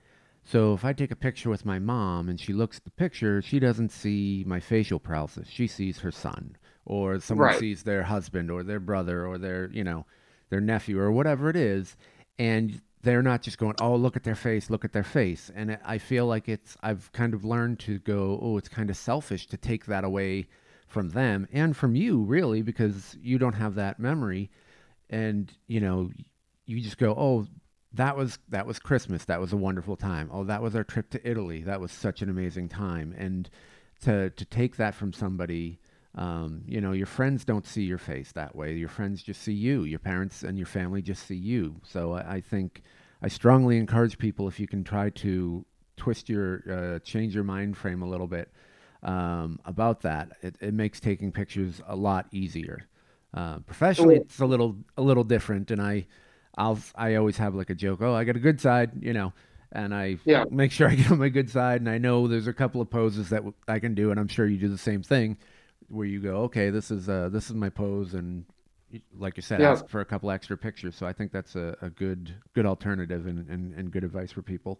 So 0.43 0.74
if 0.74 0.84
I 0.84 0.91
take 0.91 1.12
a 1.12 1.15
picture 1.15 1.50
with 1.50 1.65
my 1.65 1.80
mom 1.80 2.28
and 2.28 2.39
she 2.39 2.52
looks 2.52 2.78
at 2.78 2.84
the 2.84 2.91
picture, 2.91 3.41
she 3.41 3.60
doesn't 3.60 3.89
see 3.89 4.43
my 4.46 4.60
facial 4.60 5.00
paralysis. 5.00 5.48
She 5.50 5.67
sees 5.67 6.00
her 6.00 6.12
son, 6.12 6.58
or 6.86 7.19
someone 7.19 7.48
Right. 7.48 7.60
sees 7.60 7.84
their 7.84 8.04
husband, 8.04 8.52
or 8.52 8.63
their 8.63 8.80
brother, 8.80 9.26
or 9.26 9.38
their, 9.38 9.69
you 9.72 9.84
know, 9.84 10.06
their 10.50 10.62
nephew, 10.62 11.00
or 11.00 11.12
whatever 11.12 11.50
it 11.50 11.56
is. 11.56 11.96
And 12.38 12.82
they're 13.02 13.22
not 13.22 13.41
just 13.41 13.58
going, 13.58 13.76
oh, 13.82 13.96
look 13.96 14.15
at 14.15 14.24
their 14.24 14.36
face, 14.36 14.69
look 14.69 14.86
at 14.86 14.93
their 14.93 15.04
face. 15.04 15.52
And 15.54 15.78
I 15.86 15.98
feel 15.98 16.26
like 16.26 16.48
it's, 16.48 16.78
I've 16.82 17.12
kind 17.12 17.34
of 17.34 17.43
learned 17.43 17.80
to 17.82 18.00
go, 18.00 18.39
oh, 18.41 18.58
it's 18.58 18.69
kind 18.69 18.89
of 18.89 18.98
selfish 18.98 19.48
to 19.48 19.58
take 19.58 19.86
that 19.86 20.04
away 20.04 20.48
from 20.88 21.10
them 21.10 21.48
and 21.52 21.76
from 21.76 21.96
you, 21.96 22.22
really, 22.24 22.62
because 22.62 23.17
you 23.22 23.38
don't 23.38 23.54
have 23.56 23.76
that 23.76 24.00
memory. 24.00 24.50
And, 25.10 25.52
you 25.67 25.80
know, 25.80 26.12
you 26.65 26.80
just 26.80 26.98
go, 26.98 27.13
oh, 27.17 27.48
that 27.96 28.17
was 28.17 28.39
that 28.50 28.65
was 28.65 28.80
Christmas. 28.80 29.26
That 29.26 29.39
was 29.39 29.54
a 29.54 29.58
wonderful 29.58 29.96
time. 29.96 30.30
Oh, 30.32 30.43
that 30.46 30.63
was 30.63 30.76
our 30.76 30.84
trip 30.84 31.10
to 31.12 31.30
Italy. 31.30 31.62
That 31.62 31.80
was 31.80 31.91
such 31.91 32.22
an 32.24 32.30
amazing 32.30 32.69
time. 32.69 33.13
And 33.17 33.50
to 34.02 34.30
to 34.32 34.46
take 34.46 34.78
that 34.78 34.96
from 34.96 35.13
somebody, 35.13 35.80
um, 36.15 36.62
you 36.67 36.80
know, 36.82 36.91
your 36.91 37.08
friends 37.08 37.43
don't 37.45 37.65
see 37.65 37.84
your 37.84 37.97
face 37.97 38.32
that 38.34 38.56
way. 38.56 38.76
Your 38.76 38.89
friends 38.89 39.23
just 39.23 39.41
see 39.41 39.54
you. 39.54 39.84
Your 39.84 39.99
parents 39.99 40.43
and 40.43 40.58
your 40.58 40.67
family 40.67 41.02
just 41.02 41.26
see 41.26 41.36
you. 41.36 41.80
So 41.84 42.13
I, 42.13 42.36
I 42.36 42.41
think 42.41 42.84
I 43.21 43.28
strongly 43.28 43.78
encourage 43.78 44.17
people 44.17 44.47
if 44.47 44.60
you 44.60 44.67
can 44.67 44.84
try 44.84 45.10
to 45.12 45.65
twist 45.97 46.30
your 46.30 46.63
uh, 46.71 46.99
change 46.99 47.34
your 47.36 47.43
mind 47.43 47.78
frame 47.78 48.02
a 48.02 48.08
little 48.10 48.28
bit. 48.28 48.52
um, 49.04 49.60
about 49.65 50.02
that. 50.02 50.30
It, 50.41 50.56
it 50.62 50.73
makes 50.73 50.99
taking 50.99 51.32
pictures 51.32 51.82
a 51.88 51.95
lot 51.95 52.28
easier. 52.32 52.88
Uh, 53.34 53.60
professionally, 53.60 54.17
it's 54.17 54.39
a 54.39 54.45
little 54.45 54.78
a 54.97 55.02
little 55.02 55.23
different, 55.23 55.71
and 55.71 55.82
I 55.82 56.06
I'll 56.58 56.80
I 56.95 57.15
always 57.15 57.38
have 57.38 57.56
like 57.56 57.69
a 57.69 57.76
joke. 57.76 58.02
Oh, 58.02 58.13
I 58.13 58.23
got 58.23 58.36
a 58.36 58.39
good 58.39 58.62
side, 58.62 58.91
you 59.02 59.13
know, 59.13 59.34
and 59.71 59.93
I 59.93 60.17
Yeah. 60.26 60.45
make 60.49 60.71
sure 60.71 60.88
I 60.89 60.95
get 60.95 61.12
on 61.12 61.19
my 61.19 61.30
good 61.30 61.49
side. 61.49 61.82
And 61.82 61.89
I 61.89 61.97
know 61.97 62.28
there's 62.28 62.47
a 62.47 62.54
couple 62.54 62.82
of 62.82 62.89
poses 62.89 63.30
that 63.30 63.38
w- 63.38 63.54
I 63.67 63.80
can 63.80 63.95
do, 63.95 64.12
and 64.12 64.19
I'm 64.19 64.28
sure 64.28 64.45
you 64.45 64.58
do 64.58 64.69
the 64.69 64.78
same 64.78 65.02
thing, 65.04 65.38
where 65.93 66.08
you 66.08 66.19
go, 66.19 66.38
okay, 66.43 66.69
this 66.69 66.91
is 66.91 67.08
uh 67.08 67.29
this 67.29 67.49
is 67.49 67.56
my 67.56 67.69
pose, 67.69 68.13
and 68.13 68.45
like 69.17 69.38
you 69.38 69.43
said, 69.43 69.62
Yeah. 69.62 69.71
ask 69.71 69.88
for 69.88 70.01
a 70.01 70.06
couple 70.06 70.32
extra 70.32 70.58
pictures. 70.58 70.95
So 70.95 71.06
I 71.06 71.13
think 71.13 71.32
that's 71.32 71.56
a, 71.56 71.75
a 71.82 71.89
good 71.89 72.34
good 72.53 72.65
alternative 72.65 73.27
and, 73.27 73.47
and, 73.49 73.73
and 73.73 73.91
good 73.91 74.03
advice 74.03 74.32
for 74.32 74.41
people. 74.41 74.79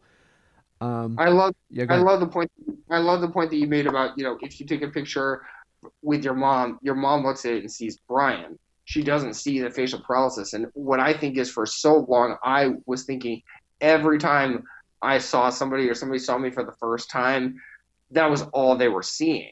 Um, 0.82 1.16
I 1.18 1.30
love 1.30 1.54
yeah, 1.70 1.86
I 1.90 1.98
love 1.98 2.20
the 2.20 2.28
point 2.28 2.52
I 2.90 2.98
love 3.00 3.22
the 3.22 3.30
point 3.30 3.52
that 3.52 3.58
you 3.58 3.68
made 3.68 3.88
about, 3.88 4.18
you 4.18 4.24
know, 4.24 4.38
if 4.42 4.60
you 4.60 4.66
take 4.66 4.82
a 4.82 4.90
picture 4.90 5.44
with 6.02 6.24
your 6.24 6.34
mom, 6.34 6.80
your 6.82 6.96
mom 6.96 7.24
looks 7.24 7.46
at 7.46 7.54
it 7.54 7.60
and 7.60 7.72
sees 7.72 7.98
Brian. 8.08 8.58
She 8.86 9.02
doesn't 9.04 9.36
see 9.36 9.60
the 9.60 9.72
facial 9.72 10.02
paralysis. 10.02 10.54
And 10.54 10.68
what 10.74 11.00
I 11.00 11.14
think 11.14 11.38
is 11.38 11.50
for 11.50 11.66
so 11.66 12.06
long, 12.08 12.38
I 12.44 12.72
was 12.86 13.04
thinking 13.06 13.42
every 13.80 14.18
time 14.18 14.64
I 15.02 15.20
saw 15.20 15.50
somebody 15.50 15.90
or 15.90 15.96
somebody 15.96 16.20
saw 16.20 16.38
me 16.38 16.52
for 16.52 16.64
the 16.64 16.74
first 16.80 17.10
time, 17.10 17.62
that 18.12 18.30
was 18.30 18.42
all 18.54 18.76
they 18.76 18.90
were 18.90 19.04
seeing. 19.04 19.52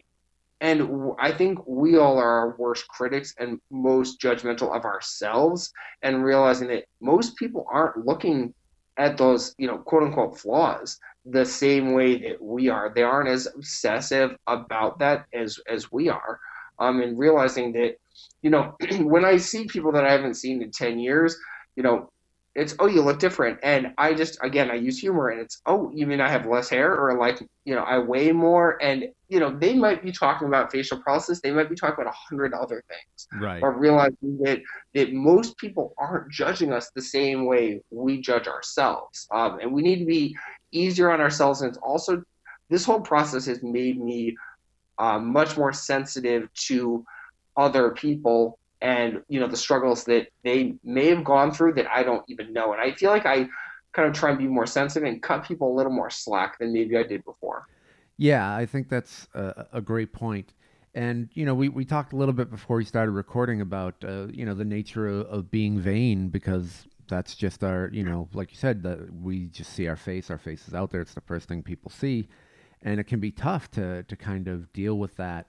And 0.62 1.14
I 1.20 1.32
think 1.32 1.60
we 1.66 1.98
all 1.98 2.20
are 2.20 2.40
our 2.40 2.56
worst 2.58 2.88
critics 2.88 3.34
and 3.40 3.60
most 3.72 4.22
judgmental 4.22 4.76
of 4.76 4.86
ourselves, 4.86 5.74
and 6.04 6.24
realizing 6.24 6.68
that 6.68 6.86
most 7.02 7.36
people 7.36 7.66
aren't 7.70 8.06
looking 8.06 8.54
at 8.98 9.18
those, 9.18 9.56
you 9.58 9.66
know, 9.66 9.80
quote 9.80 10.04
unquote 10.04 10.40
flaws 10.40 11.00
the 11.26 11.46
same 11.46 11.94
way 11.94 12.18
that 12.18 12.42
we 12.42 12.70
are. 12.70 12.92
They 12.94 13.02
aren't 13.02 13.30
as 13.30 13.48
obsessive 13.48 14.38
about 14.46 15.00
that 15.00 15.26
as 15.34 15.60
as 15.68 15.92
we 15.92 16.10
are. 16.10 16.40
Um, 16.78 17.02
and 17.02 17.18
realizing 17.18 17.74
that, 17.74 17.98
you 18.42 18.50
know, 18.50 18.76
when 19.02 19.26
I 19.26 19.38
see 19.38 19.66
people 19.66 19.92
that 19.94 20.06
I 20.06 20.12
haven't 20.12 20.36
seen 20.36 20.62
in 20.62 20.70
ten 20.70 21.00
years, 21.00 21.36
you 21.76 21.82
know, 21.82 22.12
it's 22.54 22.76
oh 22.80 22.88
you 22.88 23.02
look 23.02 23.20
different, 23.20 23.60
and 23.64 23.94
I 23.98 24.14
just 24.14 24.38
again 24.44 24.70
I 24.70 24.76
use 24.76 25.00
humor, 25.00 25.30
and 25.30 25.40
it's 25.42 25.62
oh 25.66 25.92
you 25.94 26.06
mean 26.06 26.20
I 26.20 26.30
have 26.30 26.46
less 26.46 26.70
hair, 26.70 26.94
or 26.96 27.18
like 27.18 27.42
you 27.66 27.76
know 27.76 27.84
I 27.84 28.00
weigh 28.00 28.32
more, 28.32 28.78
and 28.82 29.06
you 29.30 29.40
know 29.40 29.58
they 29.58 29.74
might 29.74 30.04
be 30.04 30.12
talking 30.12 30.48
about 30.48 30.72
facial 30.72 31.02
paralysis, 31.02 31.40
they 31.42 31.52
might 31.52 31.70
be 31.70 31.76
talking 31.76 32.02
about 32.02 32.14
a 32.14 32.18
hundred 32.30 32.54
other 32.54 32.84
things 32.90 33.28
Right. 33.42 33.62
but 33.62 33.80
realizing 33.80 34.38
that 34.44 34.62
that 34.94 35.14
most 35.14 35.58
people 35.58 35.94
aren't 35.98 36.30
judging 36.32 36.74
us 36.74 36.92
the 36.94 37.02
same 37.02 37.46
way 37.46 37.82
we 37.90 38.20
judge 38.22 38.48
ourselves, 38.48 39.28
um, 39.34 39.60
and 39.60 39.72
we 39.72 39.82
need 39.82 40.00
to 40.00 40.06
be 40.06 40.36
easier 40.74 41.12
on 41.12 41.22
ourselves. 41.22 41.62
And 41.62 41.70
it's 41.70 41.78
also 41.78 42.22
this 42.70 42.84
whole 42.84 43.02
process 43.02 43.46
has 43.46 43.64
made 43.64 44.00
me 44.00 44.36
uh, 44.98 45.20
much 45.20 45.58
more 45.58 45.74
sensitive 45.74 46.50
to 46.68 47.06
other 47.58 47.92
people 47.92 48.58
and 48.82 49.22
you 49.28 49.40
know 49.40 49.48
the 49.48 49.58
struggles 49.58 50.04
that 50.06 50.28
they 50.44 50.76
may 50.84 51.08
have 51.08 51.24
gone 51.24 51.52
through 51.52 51.74
that 51.74 51.88
I 51.92 52.04
don't 52.04 52.24
even 52.28 52.52
know. 52.54 52.74
And 52.74 52.82
I 52.82 52.94
feel 52.94 53.12
like 53.12 53.26
I 53.26 53.48
kind 53.94 54.08
of 54.08 54.14
try 54.14 54.30
and 54.30 54.40
be 54.40 54.48
more 54.48 54.66
sensitive 54.66 55.08
and 55.08 55.22
cut 55.22 55.44
people 55.44 55.72
a 55.72 55.76
little 55.76 55.92
more 55.92 56.10
slack 56.10 56.58
than 56.60 56.74
maybe 56.74 56.98
I 56.98 57.04
did 57.04 57.24
before. 57.26 57.68
Yeah, 58.18 58.56
I 58.56 58.66
think 58.66 58.90
that's 58.90 59.28
a, 59.34 59.68
a 59.74 59.82
great 59.82 60.14
point. 60.14 60.54
And 60.94 61.30
you 61.34 61.46
know, 61.46 61.54
we, 61.54 61.70
we 61.70 61.86
talked 61.86 62.14
a 62.14 62.16
little 62.16 62.34
bit 62.34 62.50
before 62.50 62.78
we 62.78 62.86
started 62.86 63.12
recording 63.12 63.62
about 63.62 63.96
uh, 64.04 64.28
you 64.32 64.46
know 64.46 64.54
the 64.54 64.66
nature 64.66 65.08
of, 65.08 65.28
of 65.28 65.52
being 65.52 65.80
vain 65.80 66.30
because 66.30 66.88
that's 67.08 67.36
just 67.36 67.64
our 67.64 67.90
you 67.92 68.04
know 68.04 68.30
like 68.34 68.52
you 68.52 68.58
said 68.58 68.84
that 68.84 69.14
we 69.14 69.48
just 69.48 69.74
see 69.74 69.88
our 69.88 69.96
face, 69.96 70.30
our 70.30 70.38
face 70.38 70.68
is 70.68 70.74
out 70.74 70.92
there. 70.92 71.02
It's 71.02 71.14
the 71.14 71.22
first 71.22 71.48
thing 71.48 71.64
people 71.64 71.92
see, 71.92 72.28
and 72.82 73.00
it 73.00 73.06
can 73.06 73.20
be 73.20 73.32
tough 73.32 73.72
to 73.72 74.04
to 74.04 74.16
kind 74.16 74.48
of 74.48 74.72
deal 74.74 74.98
with 74.98 75.16
that 75.18 75.48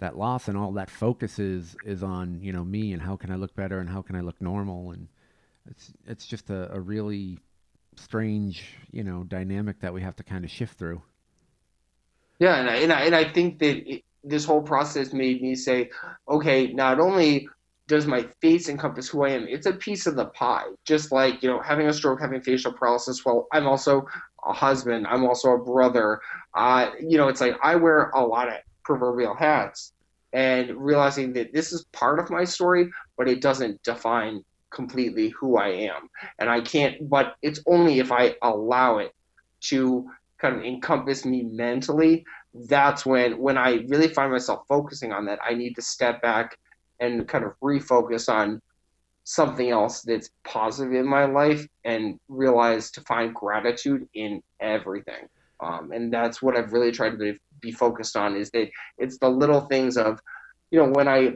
that 0.00 0.18
loss 0.18 0.48
and 0.48 0.56
all 0.56 0.72
that 0.72 0.90
focus 0.90 1.38
is 1.38 1.76
is 1.84 2.02
on 2.02 2.40
you 2.42 2.52
know 2.52 2.64
me 2.64 2.92
and 2.92 3.02
how 3.02 3.16
can 3.16 3.30
I 3.30 3.36
look 3.36 3.54
better 3.54 3.78
and 3.78 3.88
how 3.88 4.02
can 4.02 4.16
I 4.16 4.20
look 4.20 4.40
normal 4.40 4.90
and 4.90 5.08
it's 5.70 5.92
it's 6.06 6.26
just 6.26 6.50
a, 6.50 6.72
a 6.74 6.80
really 6.80 7.38
strange 7.96 8.62
you 8.90 9.04
know 9.04 9.24
dynamic 9.24 9.80
that 9.80 9.94
we 9.94 10.02
have 10.02 10.16
to 10.16 10.22
kind 10.22 10.44
of 10.44 10.50
shift 10.50 10.78
through. 10.78 11.02
Yeah, 12.38 12.56
and 12.56 12.70
I, 12.70 12.76
and 12.76 12.92
I, 12.92 13.00
and 13.02 13.14
I 13.14 13.24
think 13.30 13.58
that 13.58 13.86
it, 13.86 14.02
this 14.24 14.46
whole 14.46 14.62
process 14.62 15.12
made 15.12 15.42
me 15.42 15.54
say, 15.54 15.90
okay, 16.26 16.72
not 16.72 16.98
only 16.98 17.48
does 17.86 18.06
my 18.06 18.26
face 18.40 18.68
encompass 18.68 19.08
who 19.08 19.24
I 19.24 19.30
am, 19.30 19.46
it's 19.46 19.66
a 19.66 19.72
piece 19.72 20.06
of 20.06 20.16
the 20.16 20.24
pie. 20.24 20.64
Just 20.86 21.12
like, 21.12 21.42
you 21.42 21.50
know, 21.50 21.60
having 21.60 21.86
a 21.86 21.92
stroke, 21.92 22.20
having 22.20 22.40
facial 22.40 22.72
paralysis, 22.72 23.24
well, 23.24 23.46
I'm 23.52 23.66
also 23.66 24.06
a 24.46 24.54
husband, 24.54 25.06
I'm 25.06 25.24
also 25.24 25.52
a 25.52 25.58
brother. 25.58 26.20
Uh, 26.54 26.90
you 26.98 27.18
know, 27.18 27.28
it's 27.28 27.42
like 27.42 27.56
I 27.62 27.76
wear 27.76 28.10
a 28.10 28.24
lot 28.24 28.48
of 28.48 28.54
proverbial 28.84 29.34
hats 29.34 29.92
and 30.32 30.76
realizing 30.76 31.32
that 31.32 31.52
this 31.52 31.72
is 31.72 31.84
part 31.92 32.18
of 32.18 32.30
my 32.30 32.44
story, 32.44 32.88
but 33.16 33.28
it 33.28 33.40
doesn't 33.40 33.82
define 33.82 34.44
completely 34.70 35.30
who 35.30 35.56
I 35.56 35.68
am. 35.68 36.08
And 36.38 36.48
I 36.48 36.60
can't, 36.60 37.08
but 37.08 37.34
it's 37.42 37.60
only 37.66 37.98
if 37.98 38.12
I 38.12 38.36
allow 38.42 38.98
it 38.98 39.12
to 39.62 40.08
kind 40.40 40.56
of 40.56 40.62
encompass 40.64 41.24
me 41.24 41.42
mentally 41.42 42.24
that's 42.54 43.06
when 43.06 43.38
when 43.38 43.56
i 43.56 43.84
really 43.88 44.08
find 44.08 44.32
myself 44.32 44.66
focusing 44.66 45.12
on 45.12 45.24
that 45.24 45.38
i 45.46 45.54
need 45.54 45.74
to 45.74 45.82
step 45.82 46.20
back 46.22 46.58
and 46.98 47.28
kind 47.28 47.44
of 47.44 47.52
refocus 47.62 48.32
on 48.32 48.60
something 49.24 49.70
else 49.70 50.02
that's 50.02 50.30
positive 50.44 50.94
in 50.94 51.06
my 51.06 51.24
life 51.24 51.66
and 51.84 52.18
realize 52.28 52.90
to 52.90 53.00
find 53.02 53.34
gratitude 53.34 54.08
in 54.14 54.42
everything 54.60 55.28
um, 55.60 55.92
and 55.92 56.12
that's 56.12 56.42
what 56.42 56.56
i've 56.56 56.72
really 56.72 56.90
tried 56.90 57.10
to 57.10 57.16
be, 57.16 57.38
be 57.60 57.72
focused 57.72 58.16
on 58.16 58.36
is 58.36 58.50
that 58.50 58.70
it's 58.98 59.18
the 59.18 59.28
little 59.28 59.62
things 59.62 59.96
of 59.96 60.20
you 60.70 60.78
know 60.78 60.88
when 60.90 61.08
i 61.08 61.34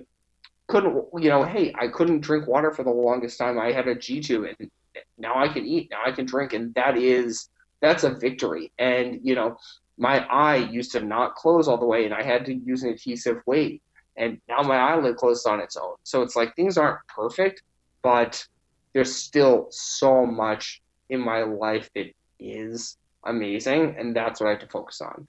couldn't 0.67 1.05
you 1.19 1.29
know 1.29 1.45
hey 1.45 1.73
i 1.79 1.89
couldn't 1.89 2.21
drink 2.21 2.47
water 2.47 2.73
for 2.73 2.85
the 2.85 2.91
longest 2.91 3.39
time 3.39 3.59
i 3.59 3.73
had 3.73 3.87
a 3.89 3.95
g-tube 3.95 4.47
and 4.59 4.71
now 5.19 5.37
i 5.37 5.49
can 5.49 5.67
eat 5.67 5.89
now 5.91 6.01
i 6.07 6.13
can 6.13 6.25
drink 6.25 6.53
and 6.53 6.75
that 6.75 6.97
is 6.97 7.49
that's 7.81 8.05
a 8.05 8.11
victory 8.11 8.73
and 8.79 9.21
you 9.23 9.35
know 9.35 9.57
my 9.97 10.25
eye 10.27 10.57
used 10.57 10.93
to 10.93 11.01
not 11.01 11.35
close 11.35 11.69
all 11.69 11.79
the 11.79 11.87
way 11.87 12.05
and 12.05 12.15
I 12.15 12.23
had 12.23 12.45
to 12.47 12.55
use 12.55 12.83
an 12.83 12.91
adhesive 12.91 13.41
weight. 13.47 13.83
And 14.17 14.41
now 14.49 14.63
my 14.63 14.77
eyelid 14.77 15.17
closes 15.17 15.47
on 15.47 15.61
its 15.61 15.77
own. 15.77 15.95
So 16.05 16.23
it's 16.23 16.37
like 16.37 16.55
things 16.55 16.79
aren't 16.79 17.07
perfect, 17.09 17.63
but 18.03 18.47
there's 18.93 19.15
still 19.15 19.69
so 19.71 20.25
much 20.25 20.83
in 21.09 21.21
my 21.21 21.43
life 21.43 21.91
that 21.95 22.13
is 22.39 22.97
amazing. 23.25 23.97
And 23.99 24.15
that's 24.15 24.41
what 24.41 24.49
I 24.49 24.51
have 24.51 24.61
to 24.61 24.69
focus 24.69 25.01
on. 25.01 25.27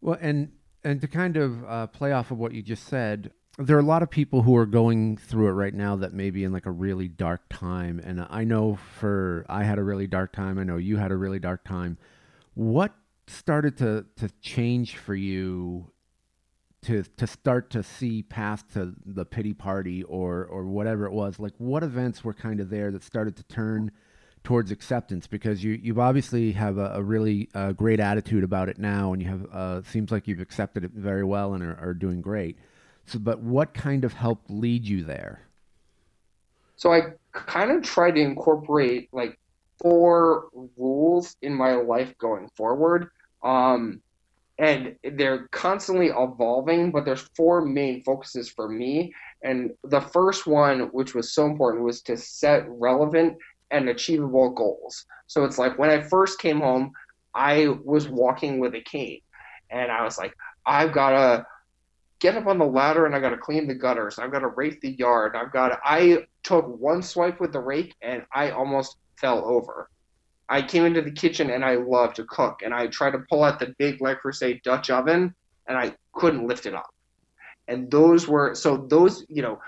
Well, 0.00 0.18
and 0.20 0.52
and 0.82 1.00
to 1.00 1.08
kind 1.08 1.36
of 1.36 1.64
uh, 1.64 1.86
play 1.88 2.12
off 2.12 2.30
of 2.30 2.38
what 2.38 2.52
you 2.52 2.62
just 2.62 2.84
said, 2.86 3.32
there 3.58 3.76
are 3.76 3.80
a 3.80 3.84
lot 3.84 4.02
of 4.02 4.10
people 4.10 4.42
who 4.42 4.56
are 4.56 4.66
going 4.66 5.18
through 5.18 5.48
it 5.48 5.52
right 5.52 5.74
now 5.74 5.96
that 5.96 6.14
may 6.14 6.30
be 6.30 6.44
in 6.44 6.52
like 6.52 6.66
a 6.66 6.70
really 6.70 7.08
dark 7.08 7.42
time. 7.50 8.00
And 8.02 8.26
I 8.30 8.44
know 8.44 8.76
for 8.76 9.44
I 9.48 9.64
had 9.64 9.78
a 9.78 9.82
really 9.82 10.06
dark 10.06 10.32
time. 10.32 10.58
I 10.58 10.64
know 10.64 10.78
you 10.78 10.96
had 10.96 11.12
a 11.12 11.16
really 11.16 11.38
dark 11.38 11.64
time. 11.64 11.98
What 12.54 12.94
started 13.26 13.76
to 13.78 14.06
to 14.16 14.30
change 14.40 14.96
for 14.96 15.14
you 15.14 15.92
to 16.82 17.02
to 17.02 17.26
start 17.26 17.70
to 17.70 17.82
see 17.82 18.22
past 18.22 18.72
to 18.72 18.94
the 19.04 19.26
pity 19.26 19.52
party 19.52 20.02
or 20.04 20.46
or 20.46 20.64
whatever 20.64 21.04
it 21.04 21.12
was? 21.12 21.38
Like 21.38 21.52
what 21.58 21.82
events 21.82 22.24
were 22.24 22.34
kind 22.34 22.60
of 22.60 22.70
there 22.70 22.90
that 22.90 23.02
started 23.02 23.36
to 23.36 23.42
turn 23.42 23.90
towards 24.44 24.70
acceptance 24.70 25.26
because 25.26 25.62
you 25.62 25.78
you've 25.82 25.98
obviously 25.98 26.52
have 26.52 26.78
a, 26.78 26.92
a 26.94 27.02
really 27.02 27.48
uh, 27.54 27.72
great 27.72 28.00
attitude 28.00 28.44
about 28.44 28.68
it 28.68 28.78
now 28.78 29.12
and 29.12 29.22
you 29.22 29.28
have 29.28 29.46
uh, 29.52 29.82
seems 29.82 30.10
like 30.10 30.26
you've 30.28 30.40
accepted 30.40 30.84
it 30.84 30.92
very 30.92 31.24
well 31.24 31.54
and 31.54 31.62
are, 31.62 31.78
are 31.80 31.94
doing 31.94 32.20
great 32.20 32.56
so 33.06 33.18
but 33.18 33.40
what 33.40 33.74
kind 33.74 34.04
of 34.04 34.12
helped 34.12 34.50
lead 34.50 34.84
you 34.84 35.04
there 35.04 35.42
So 36.76 36.94
I 36.94 37.12
kind 37.32 37.70
of 37.70 37.82
tried 37.82 38.12
to 38.12 38.22
incorporate 38.22 39.10
like 39.12 39.38
four 39.78 40.48
rules 40.76 41.36
in 41.42 41.54
my 41.54 41.72
life 41.74 42.16
going 42.18 42.48
forward. 42.56 43.10
Um, 43.42 44.00
and 44.58 44.96
they're 45.04 45.48
constantly 45.48 46.08
evolving, 46.08 46.90
but 46.90 47.04
there's 47.04 47.28
four 47.34 47.62
main 47.64 48.02
focuses 48.02 48.48
for 48.50 48.68
me. 48.68 49.14
And 49.42 49.72
the 49.84 50.00
first 50.00 50.46
one, 50.46 50.80
which 50.92 51.14
was 51.14 51.32
so 51.32 51.46
important, 51.46 51.84
was 51.84 52.02
to 52.02 52.16
set 52.16 52.64
relevant 52.68 53.38
and 53.70 53.88
achievable 53.88 54.50
goals. 54.50 55.06
So 55.26 55.44
it's 55.44 55.58
like 55.58 55.78
when 55.78 55.90
I 55.90 56.00
first 56.00 56.38
came 56.38 56.60
home, 56.60 56.92
I 57.34 57.68
was 57.84 58.08
walking 58.08 58.58
with 58.58 58.74
a 58.74 58.80
cane, 58.80 59.20
and 59.70 59.90
I 59.90 60.02
was 60.02 60.18
like, 60.18 60.34
I've 60.66 60.92
got 60.92 61.10
to 61.10 61.46
get 62.20 62.36
up 62.36 62.46
on 62.46 62.58
the 62.58 62.66
ladder 62.66 63.06
and 63.06 63.14
I've 63.14 63.22
got 63.22 63.30
to 63.30 63.38
clean 63.38 63.66
the 63.66 63.74
gutters. 63.74 64.18
I've 64.18 64.30
got 64.30 64.40
to 64.40 64.48
rake 64.48 64.80
the 64.80 64.90
yard. 64.90 65.34
I've 65.34 65.52
got 65.52 65.68
to, 65.68 65.78
I 65.82 66.26
took 66.42 66.66
one 66.78 67.02
swipe 67.02 67.40
with 67.40 67.52
the 67.52 67.60
rake 67.60 67.94
and 68.02 68.24
I 68.32 68.50
almost 68.50 68.98
fell 69.16 69.44
over. 69.44 69.90
I 70.48 70.62
came 70.62 70.84
into 70.84 71.00
the 71.00 71.12
kitchen 71.12 71.50
and 71.50 71.64
I 71.64 71.76
love 71.76 72.14
to 72.14 72.24
cook 72.24 72.60
and 72.62 72.74
I 72.74 72.88
tried 72.88 73.12
to 73.12 73.24
pull 73.30 73.42
out 73.42 73.58
the 73.58 73.74
big 73.78 74.00
Le 74.00 74.16
Creuset 74.16 74.62
Dutch 74.62 74.90
oven 74.90 75.34
and 75.66 75.78
I 75.78 75.94
couldn't 76.12 76.46
lift 76.46 76.66
it 76.66 76.74
up. 76.74 76.90
And 77.68 77.90
those 77.90 78.28
were 78.28 78.54
so 78.54 78.76
those, 78.76 79.24
you 79.28 79.42
know, 79.42 79.60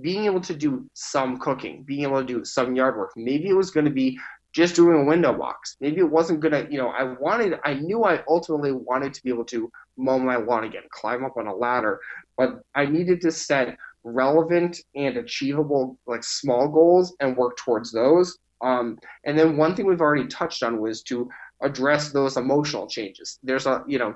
being 0.00 0.24
able 0.24 0.40
to 0.40 0.54
do 0.54 0.88
some 0.94 1.38
cooking, 1.38 1.84
being 1.84 2.02
able 2.02 2.20
to 2.20 2.26
do 2.26 2.44
some 2.44 2.74
yard 2.74 2.96
work. 2.96 3.12
Maybe 3.16 3.48
it 3.48 3.56
was 3.56 3.70
going 3.70 3.84
to 3.86 3.92
be 3.92 4.18
just 4.52 4.76
doing 4.76 5.00
a 5.00 5.04
window 5.04 5.32
box. 5.32 5.76
Maybe 5.80 6.00
it 6.00 6.10
wasn't 6.10 6.40
gonna, 6.40 6.66
you 6.70 6.78
know, 6.78 6.88
I 6.88 7.04
wanted, 7.04 7.58
I 7.64 7.74
knew 7.74 8.04
I 8.04 8.22
ultimately 8.28 8.72
wanted 8.72 9.14
to 9.14 9.22
be 9.22 9.30
able 9.30 9.46
to 9.46 9.70
mow 9.96 10.18
my 10.18 10.36
lawn 10.36 10.64
again, 10.64 10.82
climb 10.90 11.24
up 11.24 11.36
on 11.36 11.46
a 11.46 11.54
ladder, 11.54 12.00
but 12.36 12.60
I 12.74 12.86
needed 12.86 13.20
to 13.22 13.30
set 13.30 13.76
relevant 14.04 14.78
and 14.94 15.16
achievable, 15.16 15.98
like 16.06 16.24
small 16.24 16.68
goals 16.68 17.14
and 17.20 17.36
work 17.36 17.56
towards 17.56 17.92
those. 17.92 18.38
Um, 18.60 18.98
and 19.24 19.38
then 19.38 19.56
one 19.56 19.74
thing 19.74 19.86
we've 19.86 20.00
already 20.00 20.28
touched 20.28 20.62
on 20.62 20.80
was 20.80 21.02
to 21.04 21.28
address 21.62 22.12
those 22.12 22.36
emotional 22.36 22.86
changes. 22.86 23.38
There's 23.42 23.66
a, 23.66 23.84
you 23.86 23.98
know, 23.98 24.14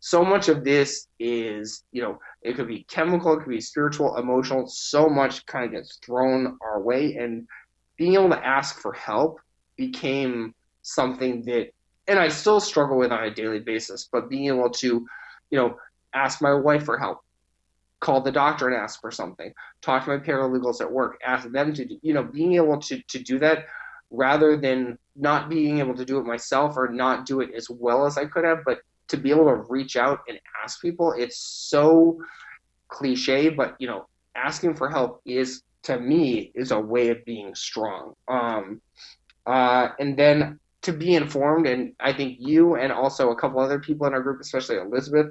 so 0.00 0.24
much 0.24 0.48
of 0.48 0.64
this 0.64 1.08
is, 1.18 1.84
you 1.90 2.02
know, 2.02 2.18
it 2.42 2.54
could 2.54 2.68
be 2.68 2.84
chemical, 2.84 3.32
it 3.32 3.38
could 3.38 3.50
be 3.50 3.60
spiritual, 3.60 4.16
emotional. 4.16 4.66
So 4.66 5.08
much 5.08 5.44
kind 5.46 5.64
of 5.64 5.72
gets 5.72 5.96
thrown 5.96 6.58
our 6.62 6.80
way, 6.80 7.16
and 7.16 7.46
being 7.96 8.14
able 8.14 8.30
to 8.30 8.46
ask 8.46 8.78
for 8.78 8.92
help 8.92 9.40
became 9.76 10.54
something 10.82 11.44
that, 11.46 11.70
and 12.06 12.18
I 12.18 12.28
still 12.28 12.60
struggle 12.60 12.98
with 12.98 13.10
on 13.10 13.24
a 13.24 13.34
daily 13.34 13.60
basis. 13.60 14.08
But 14.10 14.28
being 14.28 14.46
able 14.46 14.70
to, 14.70 15.06
you 15.50 15.58
know, 15.58 15.76
ask 16.14 16.40
my 16.40 16.54
wife 16.54 16.84
for 16.84 16.98
help, 16.98 17.20
call 18.00 18.20
the 18.20 18.32
doctor 18.32 18.68
and 18.68 18.76
ask 18.76 19.00
for 19.00 19.10
something, 19.10 19.52
talk 19.80 20.04
to 20.04 20.10
my 20.10 20.18
paralegals 20.18 20.80
at 20.80 20.92
work, 20.92 21.18
ask 21.26 21.50
them 21.50 21.72
to, 21.74 21.98
you 22.02 22.14
know, 22.14 22.22
being 22.22 22.54
able 22.54 22.78
to 22.80 23.02
to 23.08 23.18
do 23.18 23.38
that 23.38 23.66
rather 24.10 24.56
than 24.56 24.98
not 25.16 25.48
being 25.48 25.78
able 25.78 25.94
to 25.94 26.04
do 26.04 26.18
it 26.18 26.24
myself 26.24 26.76
or 26.76 26.88
not 26.88 27.26
do 27.26 27.40
it 27.40 27.50
as 27.56 27.68
well 27.68 28.06
as 28.06 28.18
I 28.18 28.26
could 28.26 28.44
have, 28.44 28.58
but 28.64 28.80
to 29.08 29.16
be 29.16 29.30
able 29.30 29.44
to 29.44 29.64
reach 29.68 29.96
out 29.96 30.20
and 30.28 30.38
ask 30.62 30.80
people, 30.80 31.14
it's 31.16 31.38
so 31.38 32.18
cliche, 32.88 33.48
but 33.48 33.76
you 33.78 33.86
know, 33.86 34.06
asking 34.34 34.74
for 34.74 34.88
help 34.88 35.20
is 35.24 35.62
to 35.84 35.98
me 35.98 36.50
is 36.54 36.72
a 36.72 36.80
way 36.80 37.08
of 37.08 37.24
being 37.24 37.54
strong. 37.54 38.14
Um, 38.28 38.80
uh, 39.46 39.88
and 39.98 40.16
then 40.16 40.58
to 40.82 40.92
be 40.92 41.14
informed, 41.14 41.66
and 41.66 41.92
I 42.00 42.12
think 42.12 42.36
you 42.40 42.74
and 42.74 42.92
also 42.92 43.30
a 43.30 43.36
couple 43.36 43.60
other 43.60 43.78
people 43.78 44.06
in 44.06 44.14
our 44.14 44.22
group, 44.22 44.40
especially 44.40 44.76
Elizabeth, 44.76 45.28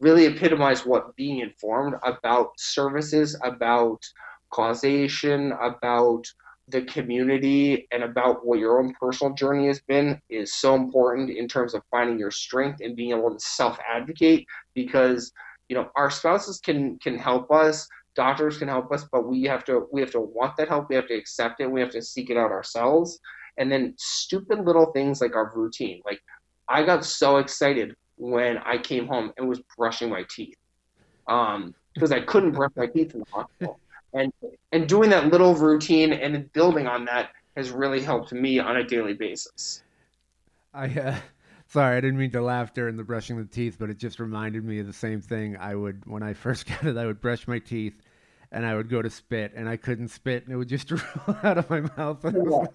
really 0.00 0.26
epitomize 0.26 0.86
what 0.86 1.16
being 1.16 1.40
informed 1.40 1.94
about 2.04 2.52
services, 2.58 3.38
about 3.42 4.02
causation, 4.50 5.52
about 5.52 6.26
the 6.70 6.82
community 6.82 7.86
and 7.92 8.02
about 8.02 8.46
what 8.46 8.58
your 8.58 8.78
own 8.78 8.92
personal 9.00 9.32
journey 9.34 9.66
has 9.66 9.80
been 9.80 10.20
is 10.28 10.54
so 10.54 10.74
important 10.74 11.30
in 11.30 11.48
terms 11.48 11.74
of 11.74 11.82
finding 11.90 12.18
your 12.18 12.30
strength 12.30 12.80
and 12.80 12.96
being 12.96 13.10
able 13.10 13.32
to 13.32 13.40
self 13.40 13.78
advocate 13.88 14.46
because 14.74 15.32
you 15.68 15.76
know 15.76 15.90
our 15.96 16.10
spouses 16.10 16.60
can 16.60 16.98
can 16.98 17.16
help 17.16 17.50
us 17.50 17.88
doctors 18.14 18.58
can 18.58 18.68
help 18.68 18.92
us 18.92 19.06
but 19.10 19.26
we 19.26 19.44
have 19.44 19.64
to 19.64 19.86
we 19.92 20.00
have 20.00 20.10
to 20.10 20.20
want 20.20 20.56
that 20.56 20.68
help 20.68 20.88
we 20.88 20.94
have 20.94 21.06
to 21.06 21.14
accept 21.14 21.60
it 21.60 21.70
we 21.70 21.80
have 21.80 21.90
to 21.90 22.02
seek 22.02 22.30
it 22.30 22.36
out 22.36 22.50
ourselves. 22.50 23.18
And 23.56 23.72
then 23.72 23.94
stupid 23.98 24.64
little 24.64 24.92
things 24.92 25.20
like 25.20 25.34
our 25.34 25.50
routine 25.52 26.00
like 26.04 26.20
i 26.68 26.84
got 26.84 27.04
so 27.04 27.38
excited 27.38 27.96
when 28.16 28.58
i 28.58 28.78
came 28.78 29.08
home 29.08 29.32
and 29.36 29.48
was 29.48 29.60
brushing 29.76 30.08
my 30.08 30.24
teeth 30.30 30.54
um 31.26 31.74
because 31.92 32.12
i 32.12 32.20
couldn't 32.20 32.52
brush 32.52 32.70
my 32.76 32.86
teeth 32.86 33.14
in 33.14 33.20
the 33.20 33.26
hospital 33.32 33.80
and 34.14 34.32
and 34.72 34.88
doing 34.88 35.10
that 35.10 35.28
little 35.28 35.54
routine 35.54 36.12
and 36.12 36.52
building 36.52 36.86
on 36.86 37.04
that 37.06 37.30
has 37.56 37.70
really 37.70 38.00
helped 38.00 38.32
me 38.32 38.58
on 38.58 38.76
a 38.76 38.84
daily 38.84 39.14
basis. 39.14 39.82
I 40.72 40.86
uh, 40.86 41.16
sorry, 41.66 41.96
I 41.96 42.00
didn't 42.00 42.18
mean 42.18 42.30
to 42.32 42.42
laugh 42.42 42.74
during 42.74 42.96
the 42.96 43.04
brushing 43.04 43.36
the 43.36 43.44
teeth, 43.44 43.76
but 43.78 43.90
it 43.90 43.98
just 43.98 44.20
reminded 44.20 44.64
me 44.64 44.78
of 44.80 44.86
the 44.86 44.92
same 44.92 45.20
thing. 45.20 45.56
I 45.56 45.74
would 45.74 46.06
when 46.06 46.22
I 46.22 46.32
first 46.34 46.66
got 46.66 46.84
it, 46.84 46.96
I 46.96 47.06
would 47.06 47.20
brush 47.20 47.46
my 47.48 47.58
teeth 47.58 48.00
and 48.50 48.64
I 48.64 48.74
would 48.74 48.88
go 48.88 49.02
to 49.02 49.10
spit 49.10 49.52
and 49.54 49.68
I 49.68 49.76
couldn't 49.76 50.08
spit 50.08 50.44
and 50.44 50.52
it 50.52 50.56
would 50.56 50.68
just 50.68 50.90
roll 50.90 51.36
out 51.42 51.58
of 51.58 51.68
my 51.70 51.80
mouth. 51.80 52.22
Was 52.24 52.68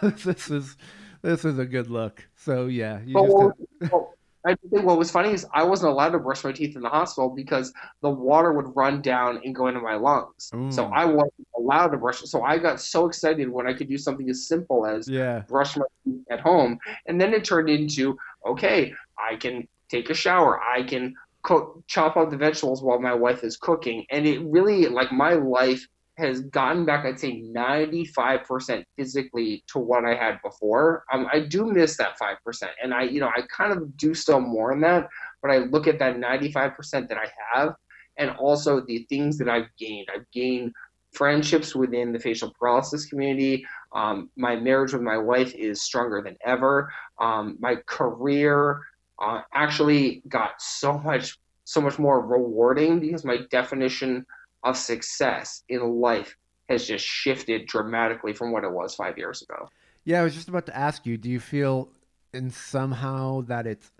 like, 0.00 0.18
this 0.22 0.50
is 0.50 0.76
this 1.22 1.44
is 1.44 1.58
a 1.58 1.66
good 1.66 1.90
look. 1.90 2.26
So 2.36 2.66
yeah, 2.66 3.00
you 3.04 3.14
just 3.14 3.34
well, 3.34 3.52
well, 3.90 4.14
I 4.46 4.54
think 4.54 4.84
what 4.84 4.98
was 4.98 5.10
funny 5.10 5.32
is 5.32 5.46
I 5.54 5.64
wasn't 5.64 5.92
allowed 5.92 6.10
to 6.10 6.18
brush 6.18 6.44
my 6.44 6.52
teeth 6.52 6.76
in 6.76 6.82
the 6.82 6.88
hospital 6.88 7.30
because 7.30 7.72
the 8.02 8.10
water 8.10 8.52
would 8.52 8.76
run 8.76 9.00
down 9.00 9.40
and 9.42 9.54
go 9.54 9.68
into 9.68 9.80
my 9.80 9.94
lungs. 9.94 10.50
Mm. 10.52 10.72
So 10.72 10.86
I 10.86 11.06
wasn't 11.06 11.48
allowed 11.56 11.88
to 11.88 11.96
brush. 11.96 12.20
So 12.20 12.42
I 12.42 12.58
got 12.58 12.80
so 12.80 13.06
excited 13.06 13.48
when 13.48 13.66
I 13.66 13.72
could 13.72 13.88
do 13.88 13.96
something 13.96 14.28
as 14.28 14.46
simple 14.46 14.86
as 14.86 15.08
yeah. 15.08 15.40
brush 15.48 15.76
my 15.76 15.84
teeth 16.04 16.20
at 16.30 16.40
home, 16.40 16.78
and 17.06 17.20
then 17.20 17.32
it 17.32 17.44
turned 17.44 17.70
into 17.70 18.18
okay, 18.46 18.92
I 19.18 19.36
can 19.36 19.66
take 19.88 20.10
a 20.10 20.14
shower, 20.14 20.60
I 20.60 20.82
can 20.82 21.14
cook, 21.42 21.82
chop 21.86 22.16
up 22.16 22.30
the 22.30 22.36
vegetables 22.36 22.82
while 22.82 22.98
my 22.98 23.14
wife 23.14 23.44
is 23.44 23.56
cooking, 23.56 24.04
and 24.10 24.26
it 24.26 24.40
really 24.44 24.86
like 24.86 25.12
my 25.12 25.34
life 25.34 25.86
has 26.16 26.40
gotten 26.40 26.84
back, 26.84 27.04
I'd 27.04 27.18
say 27.18 27.42
95% 27.42 28.84
physically 28.96 29.64
to 29.68 29.78
what 29.78 30.04
I 30.04 30.14
had 30.14 30.40
before. 30.42 31.04
Um, 31.12 31.26
I 31.32 31.40
do 31.40 31.66
miss 31.66 31.96
that 31.96 32.18
5%. 32.18 32.36
And 32.82 32.94
I, 32.94 33.02
you 33.02 33.20
know, 33.20 33.28
I 33.28 33.42
kind 33.54 33.72
of 33.72 33.96
do 33.96 34.14
still 34.14 34.40
more 34.40 34.72
in 34.72 34.80
that, 34.82 35.08
but 35.42 35.50
I 35.50 35.58
look 35.58 35.86
at 35.86 35.98
that 35.98 36.16
95% 36.16 37.08
that 37.08 37.18
I 37.18 37.26
have 37.52 37.74
and 38.16 38.30
also 38.30 38.80
the 38.80 39.06
things 39.08 39.38
that 39.38 39.48
I've 39.48 39.68
gained. 39.76 40.08
I've 40.14 40.30
gained 40.32 40.72
friendships 41.12 41.74
within 41.74 42.12
the 42.12 42.18
facial 42.18 42.52
paralysis 42.58 43.06
community. 43.06 43.66
Um, 43.92 44.30
my 44.36 44.56
marriage 44.56 44.92
with 44.92 45.02
my 45.02 45.18
wife 45.18 45.54
is 45.54 45.82
stronger 45.82 46.22
than 46.22 46.36
ever. 46.44 46.92
Um, 47.20 47.56
my 47.60 47.76
career 47.86 48.80
uh, 49.20 49.42
actually 49.52 50.22
got 50.28 50.60
so 50.60 50.98
much, 50.98 51.38
so 51.64 51.80
much 51.80 51.98
more 51.98 52.24
rewarding 52.24 53.00
because 53.00 53.24
my 53.24 53.38
definition 53.50 54.26
of 54.64 54.76
success 54.76 55.62
in 55.68 56.00
life 56.00 56.36
has 56.68 56.86
just 56.86 57.04
shifted 57.04 57.66
dramatically 57.66 58.32
from 58.32 58.50
what 58.50 58.64
it 58.64 58.72
was 58.72 58.94
five 58.94 59.18
years 59.18 59.42
ago. 59.42 59.68
Yeah, 60.04 60.20
I 60.20 60.24
was 60.24 60.34
just 60.34 60.48
about 60.48 60.66
to 60.66 60.76
ask 60.76 61.06
you, 61.06 61.16
do 61.16 61.30
you 61.30 61.40
feel 61.40 61.90
in 62.32 62.50
somehow 62.50 63.42
that 63.42 63.66
it's 63.66 63.90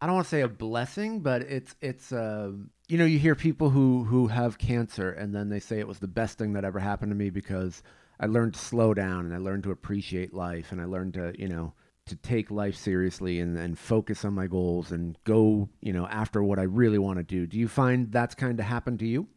I 0.00 0.06
don't 0.06 0.16
want 0.16 0.26
to 0.26 0.30
say 0.30 0.40
a 0.40 0.48
blessing, 0.48 1.20
but 1.20 1.42
it's 1.42 1.76
it's 1.80 2.12
uh, 2.12 2.50
you 2.88 2.98
know 2.98 3.04
you 3.04 3.18
hear 3.18 3.34
people 3.34 3.70
who 3.70 4.04
who 4.04 4.26
have 4.26 4.58
cancer 4.58 5.10
and 5.10 5.34
then 5.34 5.48
they 5.48 5.60
say 5.60 5.78
it 5.78 5.86
was 5.86 6.00
the 6.00 6.08
best 6.08 6.38
thing 6.38 6.54
that 6.54 6.64
ever 6.64 6.80
happened 6.80 7.10
to 7.10 7.16
me 7.16 7.30
because 7.30 7.82
I 8.18 8.26
learned 8.26 8.54
to 8.54 8.60
slow 8.60 8.94
down 8.94 9.26
and 9.26 9.34
I 9.34 9.38
learned 9.38 9.62
to 9.64 9.70
appreciate 9.70 10.34
life 10.34 10.72
and 10.72 10.80
I 10.80 10.86
learned 10.86 11.14
to 11.14 11.32
you 11.38 11.48
know 11.48 11.74
to 12.06 12.16
take 12.16 12.50
life 12.50 12.74
seriously 12.74 13.38
and, 13.38 13.56
and 13.56 13.78
focus 13.78 14.24
on 14.24 14.34
my 14.34 14.48
goals 14.48 14.90
and 14.90 15.16
go 15.22 15.68
you 15.80 15.92
know 15.92 16.08
after 16.08 16.42
what 16.42 16.58
I 16.58 16.64
really 16.64 16.98
want 16.98 17.18
to 17.18 17.22
do. 17.22 17.46
Do 17.46 17.56
you 17.56 17.68
find 17.68 18.10
that's 18.10 18.34
kind 18.34 18.58
of 18.58 18.66
happened 18.66 18.98
to 19.00 19.06
you? 19.06 19.28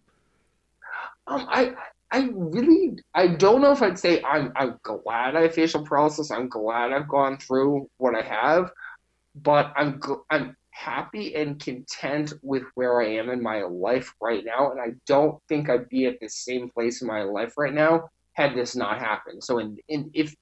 Um, 1.27 1.47
I 1.49 1.73
I 2.11 2.29
really 2.33 2.99
I 3.13 3.27
don't 3.27 3.61
know 3.61 3.71
if 3.71 3.81
I'd 3.81 3.99
say 3.99 4.21
I'm 4.23 4.51
I'm 4.55 4.79
glad 4.83 5.35
I 5.35 5.49
facial 5.49 5.83
paralysis. 5.83 6.31
I'm 6.31 6.49
glad 6.49 6.93
I've 6.93 7.07
gone 7.07 7.37
through 7.37 7.89
what 7.97 8.15
I 8.15 8.21
have, 8.21 8.71
but 9.35 9.73
I'm 9.75 9.99
I'm 10.29 10.55
happy 10.69 11.35
and 11.35 11.59
content 11.59 12.33
with 12.43 12.63
where 12.75 13.01
I 13.01 13.07
am 13.15 13.29
in 13.29 13.41
my 13.41 13.61
life 13.63 14.13
right 14.21 14.43
now, 14.45 14.71
and 14.71 14.79
I 14.79 14.95
don't 15.07 15.41
think 15.47 15.69
I'd 15.69 15.89
be 15.89 16.05
at 16.05 16.19
the 16.19 16.29
same 16.29 16.69
place 16.69 17.01
in 17.01 17.07
my 17.07 17.23
life 17.23 17.57
right 17.57 17.73
now 17.73 18.09
had 18.33 18.53
this 18.53 18.75
not 18.75 18.99
happened. 18.99 19.43
So, 19.43 19.59
in, 19.59 19.77
in 19.87 20.11
if 20.13 20.35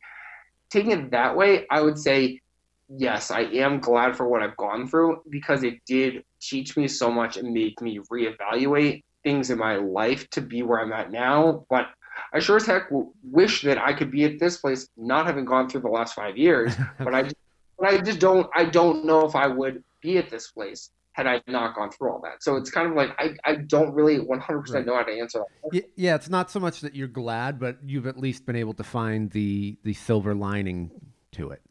taking 0.69 0.91
it 0.91 1.11
that 1.11 1.37
way, 1.37 1.65
I 1.69 1.81
would 1.81 1.97
say 1.97 2.41
yes, 2.89 3.31
I 3.31 3.41
am 3.41 3.79
glad 3.79 4.17
for 4.17 4.27
what 4.27 4.41
I've 4.41 4.57
gone 4.57 4.87
through 4.87 5.21
because 5.29 5.63
it 5.63 5.75
did 5.85 6.23
teach 6.41 6.75
me 6.75 6.87
so 6.87 7.09
much 7.09 7.37
and 7.37 7.53
make 7.53 7.81
me 7.81 7.99
reevaluate 8.11 9.03
things 9.23 9.49
in 9.49 9.57
my 9.57 9.77
life 9.77 10.29
to 10.31 10.41
be 10.41 10.63
where 10.63 10.79
I'm 10.79 10.93
at 10.93 11.11
now, 11.11 11.65
but 11.69 11.87
I 12.33 12.39
sure 12.39 12.57
as 12.57 12.65
heck 12.65 12.89
wish 13.23 13.61
that 13.63 13.77
I 13.77 13.93
could 13.93 14.11
be 14.11 14.23
at 14.25 14.39
this 14.39 14.57
place, 14.57 14.87
not 14.97 15.25
having 15.25 15.45
gone 15.45 15.69
through 15.69 15.81
the 15.81 15.89
last 15.89 16.13
five 16.13 16.37
years. 16.37 16.73
but 16.99 17.13
I, 17.13 17.23
just, 17.23 17.35
but 17.77 17.89
I 17.89 17.97
just 17.99 18.19
don't. 18.19 18.49
I 18.55 18.65
don't 18.65 19.05
know 19.05 19.25
if 19.25 19.35
I 19.35 19.47
would 19.47 19.83
be 20.01 20.17
at 20.17 20.29
this 20.29 20.51
place 20.51 20.89
had 21.13 21.27
I 21.27 21.41
not 21.47 21.75
gone 21.75 21.91
through 21.91 22.11
all 22.11 22.21
that. 22.23 22.43
So 22.43 22.55
it's 22.55 22.71
kind 22.71 22.87
of 22.89 22.95
like 22.95 23.11
I, 23.19 23.35
I 23.45 23.55
don't 23.55 23.93
really 23.93 24.17
100% 24.17 24.73
right. 24.73 24.85
know 24.85 24.95
how 24.95 25.03
to 25.03 25.11
answer 25.11 25.43
that. 25.71 25.83
Yeah, 25.95 26.15
it's 26.15 26.29
not 26.29 26.49
so 26.49 26.59
much 26.59 26.81
that 26.81 26.95
you're 26.95 27.07
glad, 27.07 27.59
but 27.59 27.77
you've 27.85 28.07
at 28.07 28.17
least 28.17 28.45
been 28.45 28.55
able 28.55 28.73
to 28.75 28.83
find 28.83 29.29
the 29.31 29.77
the 29.83 29.93
silver 29.93 30.33
lining 30.33 30.91
to 31.33 31.51
it. 31.51 31.61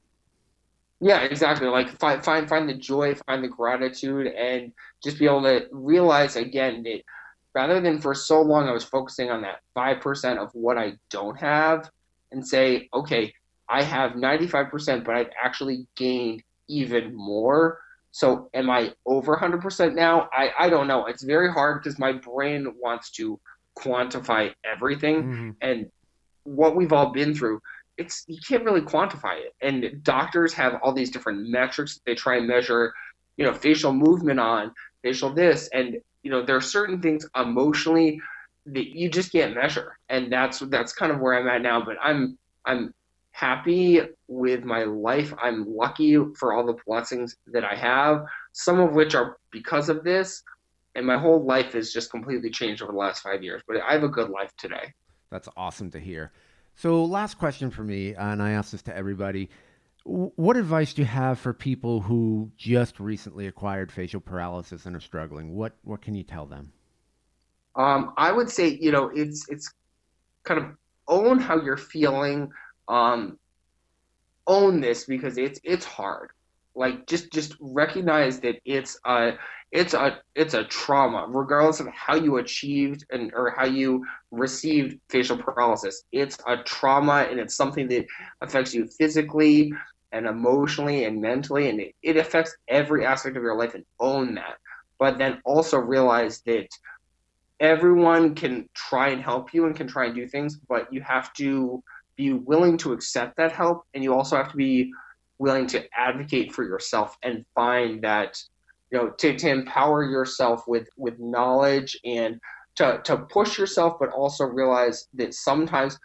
Yeah, 1.00 1.22
exactly. 1.22 1.66
Like 1.66 1.88
find 1.98 2.24
find 2.24 2.48
find 2.48 2.68
the 2.68 2.74
joy, 2.74 3.16
find 3.26 3.42
the 3.42 3.48
gratitude, 3.48 4.28
and 4.28 4.72
just 5.02 5.18
be 5.18 5.26
able 5.26 5.42
to 5.42 5.66
realize 5.72 6.36
again 6.36 6.84
that 6.84 7.02
rather 7.54 7.80
than 7.80 8.00
for 8.00 8.14
so 8.14 8.40
long 8.40 8.68
I 8.68 8.72
was 8.72 8.84
focusing 8.84 9.30
on 9.30 9.42
that 9.42 9.60
5% 9.76 10.38
of 10.38 10.50
what 10.54 10.78
I 10.78 10.94
don't 11.10 11.38
have 11.38 11.90
and 12.30 12.46
say, 12.46 12.88
okay, 12.94 13.32
I 13.68 13.82
have 13.82 14.12
95%, 14.12 15.04
but 15.04 15.14
I've 15.14 15.30
actually 15.42 15.86
gained 15.96 16.42
even 16.68 17.14
more. 17.14 17.80
So 18.10 18.50
am 18.52 18.68
I 18.70 18.92
over 19.06 19.36
100% 19.36 19.94
now? 19.94 20.28
I, 20.32 20.50
I 20.58 20.68
don't 20.68 20.86
know. 20.86 21.06
It's 21.06 21.22
very 21.22 21.50
hard 21.50 21.82
because 21.82 21.98
my 21.98 22.12
brain 22.12 22.74
wants 22.82 23.10
to 23.12 23.40
quantify 23.78 24.52
everything. 24.64 25.22
Mm-hmm. 25.22 25.50
And 25.62 25.90
what 26.44 26.76
we've 26.76 26.92
all 26.92 27.10
been 27.12 27.34
through, 27.34 27.60
it's 27.96 28.24
you 28.26 28.38
can't 28.46 28.64
really 28.64 28.80
quantify 28.80 29.38
it. 29.38 29.54
And 29.60 30.02
doctors 30.02 30.52
have 30.54 30.80
all 30.82 30.92
these 30.92 31.10
different 31.10 31.48
metrics 31.48 32.00
they 32.04 32.14
try 32.14 32.36
and 32.36 32.46
measure, 32.46 32.92
you 33.36 33.44
know, 33.44 33.54
facial 33.54 33.92
movement 33.92 34.40
on, 34.40 34.72
facial 35.02 35.30
this, 35.30 35.68
and 35.72 35.96
you 36.22 36.30
know, 36.30 36.44
there 36.44 36.56
are 36.56 36.60
certain 36.60 37.00
things 37.00 37.26
emotionally 37.36 38.20
that 38.66 38.96
you 38.96 39.08
just 39.08 39.32
can't 39.32 39.54
measure, 39.54 39.98
and 40.08 40.32
that's 40.32 40.60
that's 40.60 40.92
kind 40.92 41.10
of 41.10 41.20
where 41.20 41.34
I'm 41.34 41.48
at 41.48 41.62
now. 41.62 41.84
But 41.84 41.96
I'm 42.02 42.38
I'm 42.64 42.94
happy 43.32 44.00
with 44.28 44.64
my 44.64 44.84
life. 44.84 45.34
I'm 45.42 45.66
lucky 45.66 46.16
for 46.36 46.52
all 46.52 46.64
the 46.64 46.76
blessings 46.86 47.36
that 47.48 47.64
I 47.64 47.74
have, 47.74 48.24
some 48.52 48.78
of 48.78 48.92
which 48.92 49.14
are 49.14 49.38
because 49.50 49.88
of 49.88 50.04
this. 50.04 50.42
And 50.94 51.06
my 51.06 51.16
whole 51.16 51.42
life 51.42 51.72
has 51.72 51.92
just 51.92 52.10
completely 52.10 52.50
changed 52.50 52.82
over 52.82 52.92
the 52.92 52.98
last 52.98 53.22
five 53.22 53.42
years. 53.42 53.62
But 53.66 53.78
I 53.80 53.94
have 53.94 54.02
a 54.02 54.08
good 54.08 54.28
life 54.28 54.52
today. 54.58 54.92
That's 55.30 55.48
awesome 55.56 55.90
to 55.92 55.98
hear. 55.98 56.32
So, 56.74 57.04
last 57.04 57.38
question 57.38 57.70
for 57.70 57.82
me, 57.82 58.14
and 58.14 58.42
I 58.42 58.52
ask 58.52 58.72
this 58.72 58.82
to 58.82 58.96
everybody. 58.96 59.48
What 60.04 60.56
advice 60.56 60.94
do 60.94 61.02
you 61.02 61.06
have 61.06 61.38
for 61.38 61.52
people 61.52 62.00
who 62.00 62.50
just 62.56 62.98
recently 62.98 63.46
acquired 63.46 63.92
facial 63.92 64.20
paralysis 64.20 64.86
and 64.86 64.96
are 64.96 65.00
struggling? 65.00 65.54
What 65.54 65.76
what 65.82 66.02
can 66.02 66.14
you 66.14 66.24
tell 66.24 66.46
them? 66.46 66.72
Um, 67.76 68.12
I 68.16 68.32
would 68.32 68.50
say, 68.50 68.68
you 68.68 68.90
know, 68.90 69.10
it's 69.14 69.48
it's 69.48 69.72
kind 70.44 70.60
of 70.60 70.66
own 71.08 71.38
how 71.38 71.60
you're 71.62 71.76
feeling. 71.76 72.50
Um, 72.88 73.38
own 74.46 74.80
this 74.80 75.04
because 75.04 75.38
it's 75.38 75.60
it's 75.62 75.84
hard. 75.84 76.30
Like 76.74 77.06
just 77.06 77.32
just 77.32 77.54
recognize 77.60 78.40
that 78.40 78.56
it's 78.64 78.98
a 79.04 79.32
it's 79.70 79.94
a 79.94 80.18
it's 80.34 80.54
a 80.54 80.64
trauma, 80.64 81.26
regardless 81.28 81.80
of 81.80 81.88
how 81.88 82.14
you 82.14 82.38
achieved 82.38 83.04
and 83.10 83.32
or 83.34 83.54
how 83.56 83.66
you 83.66 84.04
received 84.30 84.98
facial 85.10 85.36
paralysis. 85.36 86.02
It's 86.12 86.38
a 86.46 86.58
trauma 86.64 87.26
and 87.30 87.38
it's 87.38 87.56
something 87.56 87.88
that 87.88 88.06
affects 88.40 88.74
you 88.74 88.86
physically 88.98 89.72
and 90.12 90.26
emotionally 90.26 91.04
and 91.04 91.20
mentally, 91.20 91.68
and 91.70 91.80
it, 91.80 91.94
it 92.02 92.16
affects 92.16 92.54
every 92.68 93.04
aspect 93.04 93.36
of 93.36 93.42
your 93.42 93.56
life. 93.56 93.74
And 93.74 93.84
own 94.00 94.34
that, 94.34 94.56
but 94.98 95.18
then 95.18 95.40
also 95.44 95.78
realize 95.78 96.42
that 96.46 96.68
everyone 97.60 98.34
can 98.34 98.68
try 98.74 99.08
and 99.08 99.22
help 99.22 99.54
you 99.54 99.66
and 99.66 99.76
can 99.76 99.86
try 99.88 100.06
and 100.06 100.14
do 100.14 100.26
things, 100.26 100.58
but 100.68 100.92
you 100.92 101.00
have 101.00 101.32
to 101.34 101.82
be 102.16 102.32
willing 102.32 102.76
to 102.78 102.92
accept 102.92 103.36
that 103.36 103.52
help, 103.52 103.84
and 103.94 104.02
you 104.04 104.12
also 104.14 104.36
have 104.36 104.50
to 104.50 104.56
be 104.56 104.90
willing 105.42 105.66
to 105.66 105.84
advocate 105.98 106.52
for 106.54 106.62
yourself 106.62 107.18
and 107.24 107.44
find 107.54 108.02
that 108.02 108.40
you 108.92 108.98
know 108.98 109.10
to, 109.10 109.36
to 109.36 109.48
empower 109.48 110.04
yourself 110.04 110.68
with 110.68 110.88
with 110.96 111.18
knowledge 111.18 111.98
and 112.04 112.40
to, 112.76 113.00
to 113.04 113.16
push 113.18 113.58
yourself 113.58 113.98
but 113.98 114.08
also 114.10 114.44
realize 114.44 115.08
that 115.12 115.34
sometimes 115.34 115.98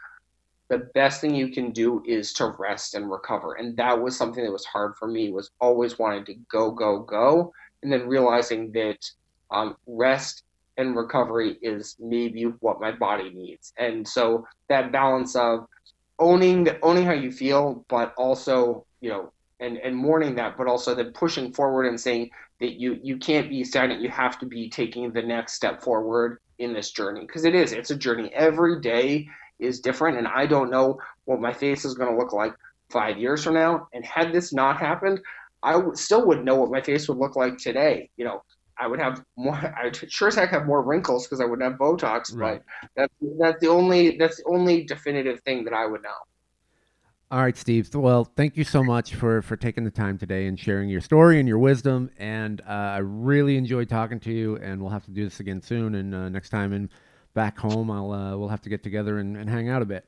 the 0.70 0.80
best 0.94 1.22
thing 1.22 1.34
you 1.34 1.50
can 1.50 1.72
do 1.72 2.04
is 2.06 2.34
to 2.34 2.54
rest 2.60 2.94
and 2.94 3.10
recover. 3.10 3.54
And 3.54 3.78
that 3.78 4.02
was 4.02 4.18
something 4.18 4.44
that 4.44 4.52
was 4.52 4.66
hard 4.66 4.96
for 4.98 5.08
me 5.08 5.32
was 5.32 5.52
always 5.62 5.98
wanting 5.98 6.26
to 6.26 6.34
go 6.52 6.72
go 6.72 7.00
go 7.00 7.54
and 7.84 7.92
then 7.92 8.08
realizing 8.08 8.72
that 8.74 9.00
um, 9.52 9.78
rest 9.86 10.44
and 10.78 10.96
recovery 10.96 11.58
is 11.62 11.96
maybe 12.00 12.44
what 12.60 12.82
my 12.82 12.92
body 12.92 13.30
needs. 13.30 13.72
And 13.78 14.06
so 14.06 14.46
that 14.68 14.92
balance 14.92 15.36
of 15.36 15.68
owning 16.20 16.68
owning 16.82 17.06
how 17.06 17.14
you 17.14 17.32
feel 17.32 17.86
but 17.90 18.14
also 18.18 18.86
you 19.02 19.10
know 19.10 19.32
and 19.60 19.78
and 19.78 19.96
mourning 19.96 20.36
that 20.36 20.58
but 20.58 20.68
also 20.68 20.94
then 20.96 21.12
pushing 21.14 21.54
forward 21.54 21.86
and 21.86 22.00
saying 22.00 22.30
that 22.60 22.80
you 22.80 23.00
you 23.04 23.18
can't 23.18 23.50
be 23.50 23.64
stagnant. 23.64 24.02
You 24.02 24.10
have 24.10 24.40
to 24.40 24.46
be 24.46 24.70
taking 24.70 25.12
the 25.12 25.22
next 25.22 25.54
step 25.54 25.82
forward 25.82 26.40
in 26.60 26.74
this 26.74 26.92
journey 26.92 27.22
because 27.22 27.46
it 27.46 27.56
is 27.56 27.72
it's 27.72 27.92
a 27.92 27.96
journey. 27.96 28.32
Every 28.34 28.80
day 28.82 29.28
is 29.60 29.80
different 29.80 30.18
and 30.18 30.28
i 30.28 30.46
don't 30.46 30.70
know 30.70 31.00
what 31.26 31.42
my 31.42 31.52
face 31.52 31.84
is 31.84 31.96
going 31.96 32.12
to 32.12 32.18
look 32.18 32.34
like 32.34 32.54
five 32.92 33.18
years 33.18 33.44
from 33.44 33.56
now 33.56 33.88
and 33.94 34.06
had 34.06 34.32
this 34.32 34.54
not 34.54 34.78
happened 34.78 35.20
I 35.64 35.74
w- 35.74 35.96
still 35.96 36.26
wouldn't 36.28 36.46
know 36.46 36.56
what 36.56 36.70
my 36.70 36.82
face 36.82 37.08
would 37.10 37.18
look 37.18 37.36
like 37.36 37.58
today 37.58 38.10
you 38.18 38.26
know 38.26 38.44
I 38.80 38.88
would 38.88 39.00
have 39.00 39.24
more. 39.36 39.56
I 39.56 39.92
sure 39.92 40.28
as 40.28 40.36
heck 40.36 40.52
have 40.52 40.66
more 40.66 40.82
wrinkles 40.82 41.26
because 41.26 41.42
I 41.42 41.46
wouldn't 41.46 41.70
have 41.70 41.80
Botox. 41.80 42.36
Right. 42.36 42.62
But 42.82 42.92
that's 42.96 43.14
that's 43.40 43.62
the 43.62 43.68
only 43.68 44.18
that's 44.18 44.38
the 44.38 44.46
only 44.46 44.84
definitive 44.84 45.42
thing 45.42 45.64
that 45.66 45.74
I 45.74 45.86
would 45.86 46.04
know. 46.04 46.10
All 47.30 47.42
right, 47.42 47.58
Steve. 47.58 47.94
Well, 47.94 48.24
thank 48.24 48.56
you 48.56 48.64
so 48.64 48.84
much 48.84 49.16
for 49.16 49.42
for 49.42 49.58
taking 49.58 49.84
the 49.84 49.92
time 49.92 50.18
today 50.18 50.48
and 50.48 50.58
sharing 50.58 50.90
your 50.90 51.02
story 51.02 51.40
and 51.40 51.48
your 51.48 51.60
wisdom. 51.60 52.10
And 52.18 52.62
uh, 52.62 52.72
I 52.72 52.98
really 53.00 53.58
enjoyed 53.58 53.90
talking 53.90 54.20
to 54.22 54.32
you. 54.32 54.56
And 54.58 54.82
we'll 54.82 54.92
have 54.92 55.06
to 55.06 55.12
do 55.12 55.26
this 55.26 55.42
again 55.42 55.62
soon. 55.62 55.96
And 55.96 56.16
uh, 56.16 56.30
next 56.30 56.50
time 56.50 56.72
in 56.72 56.90
back 57.34 57.58
home, 57.60 57.92
I'll 57.92 58.12
uh, 58.12 58.38
we'll 58.38 58.48
have 58.48 58.62
to 58.62 58.70
get 58.70 58.82
together 58.82 59.20
and, 59.20 59.36
and 59.36 59.50
hang 59.50 59.68
out 59.68 59.82
a 59.82 59.86
bit. 59.86 60.06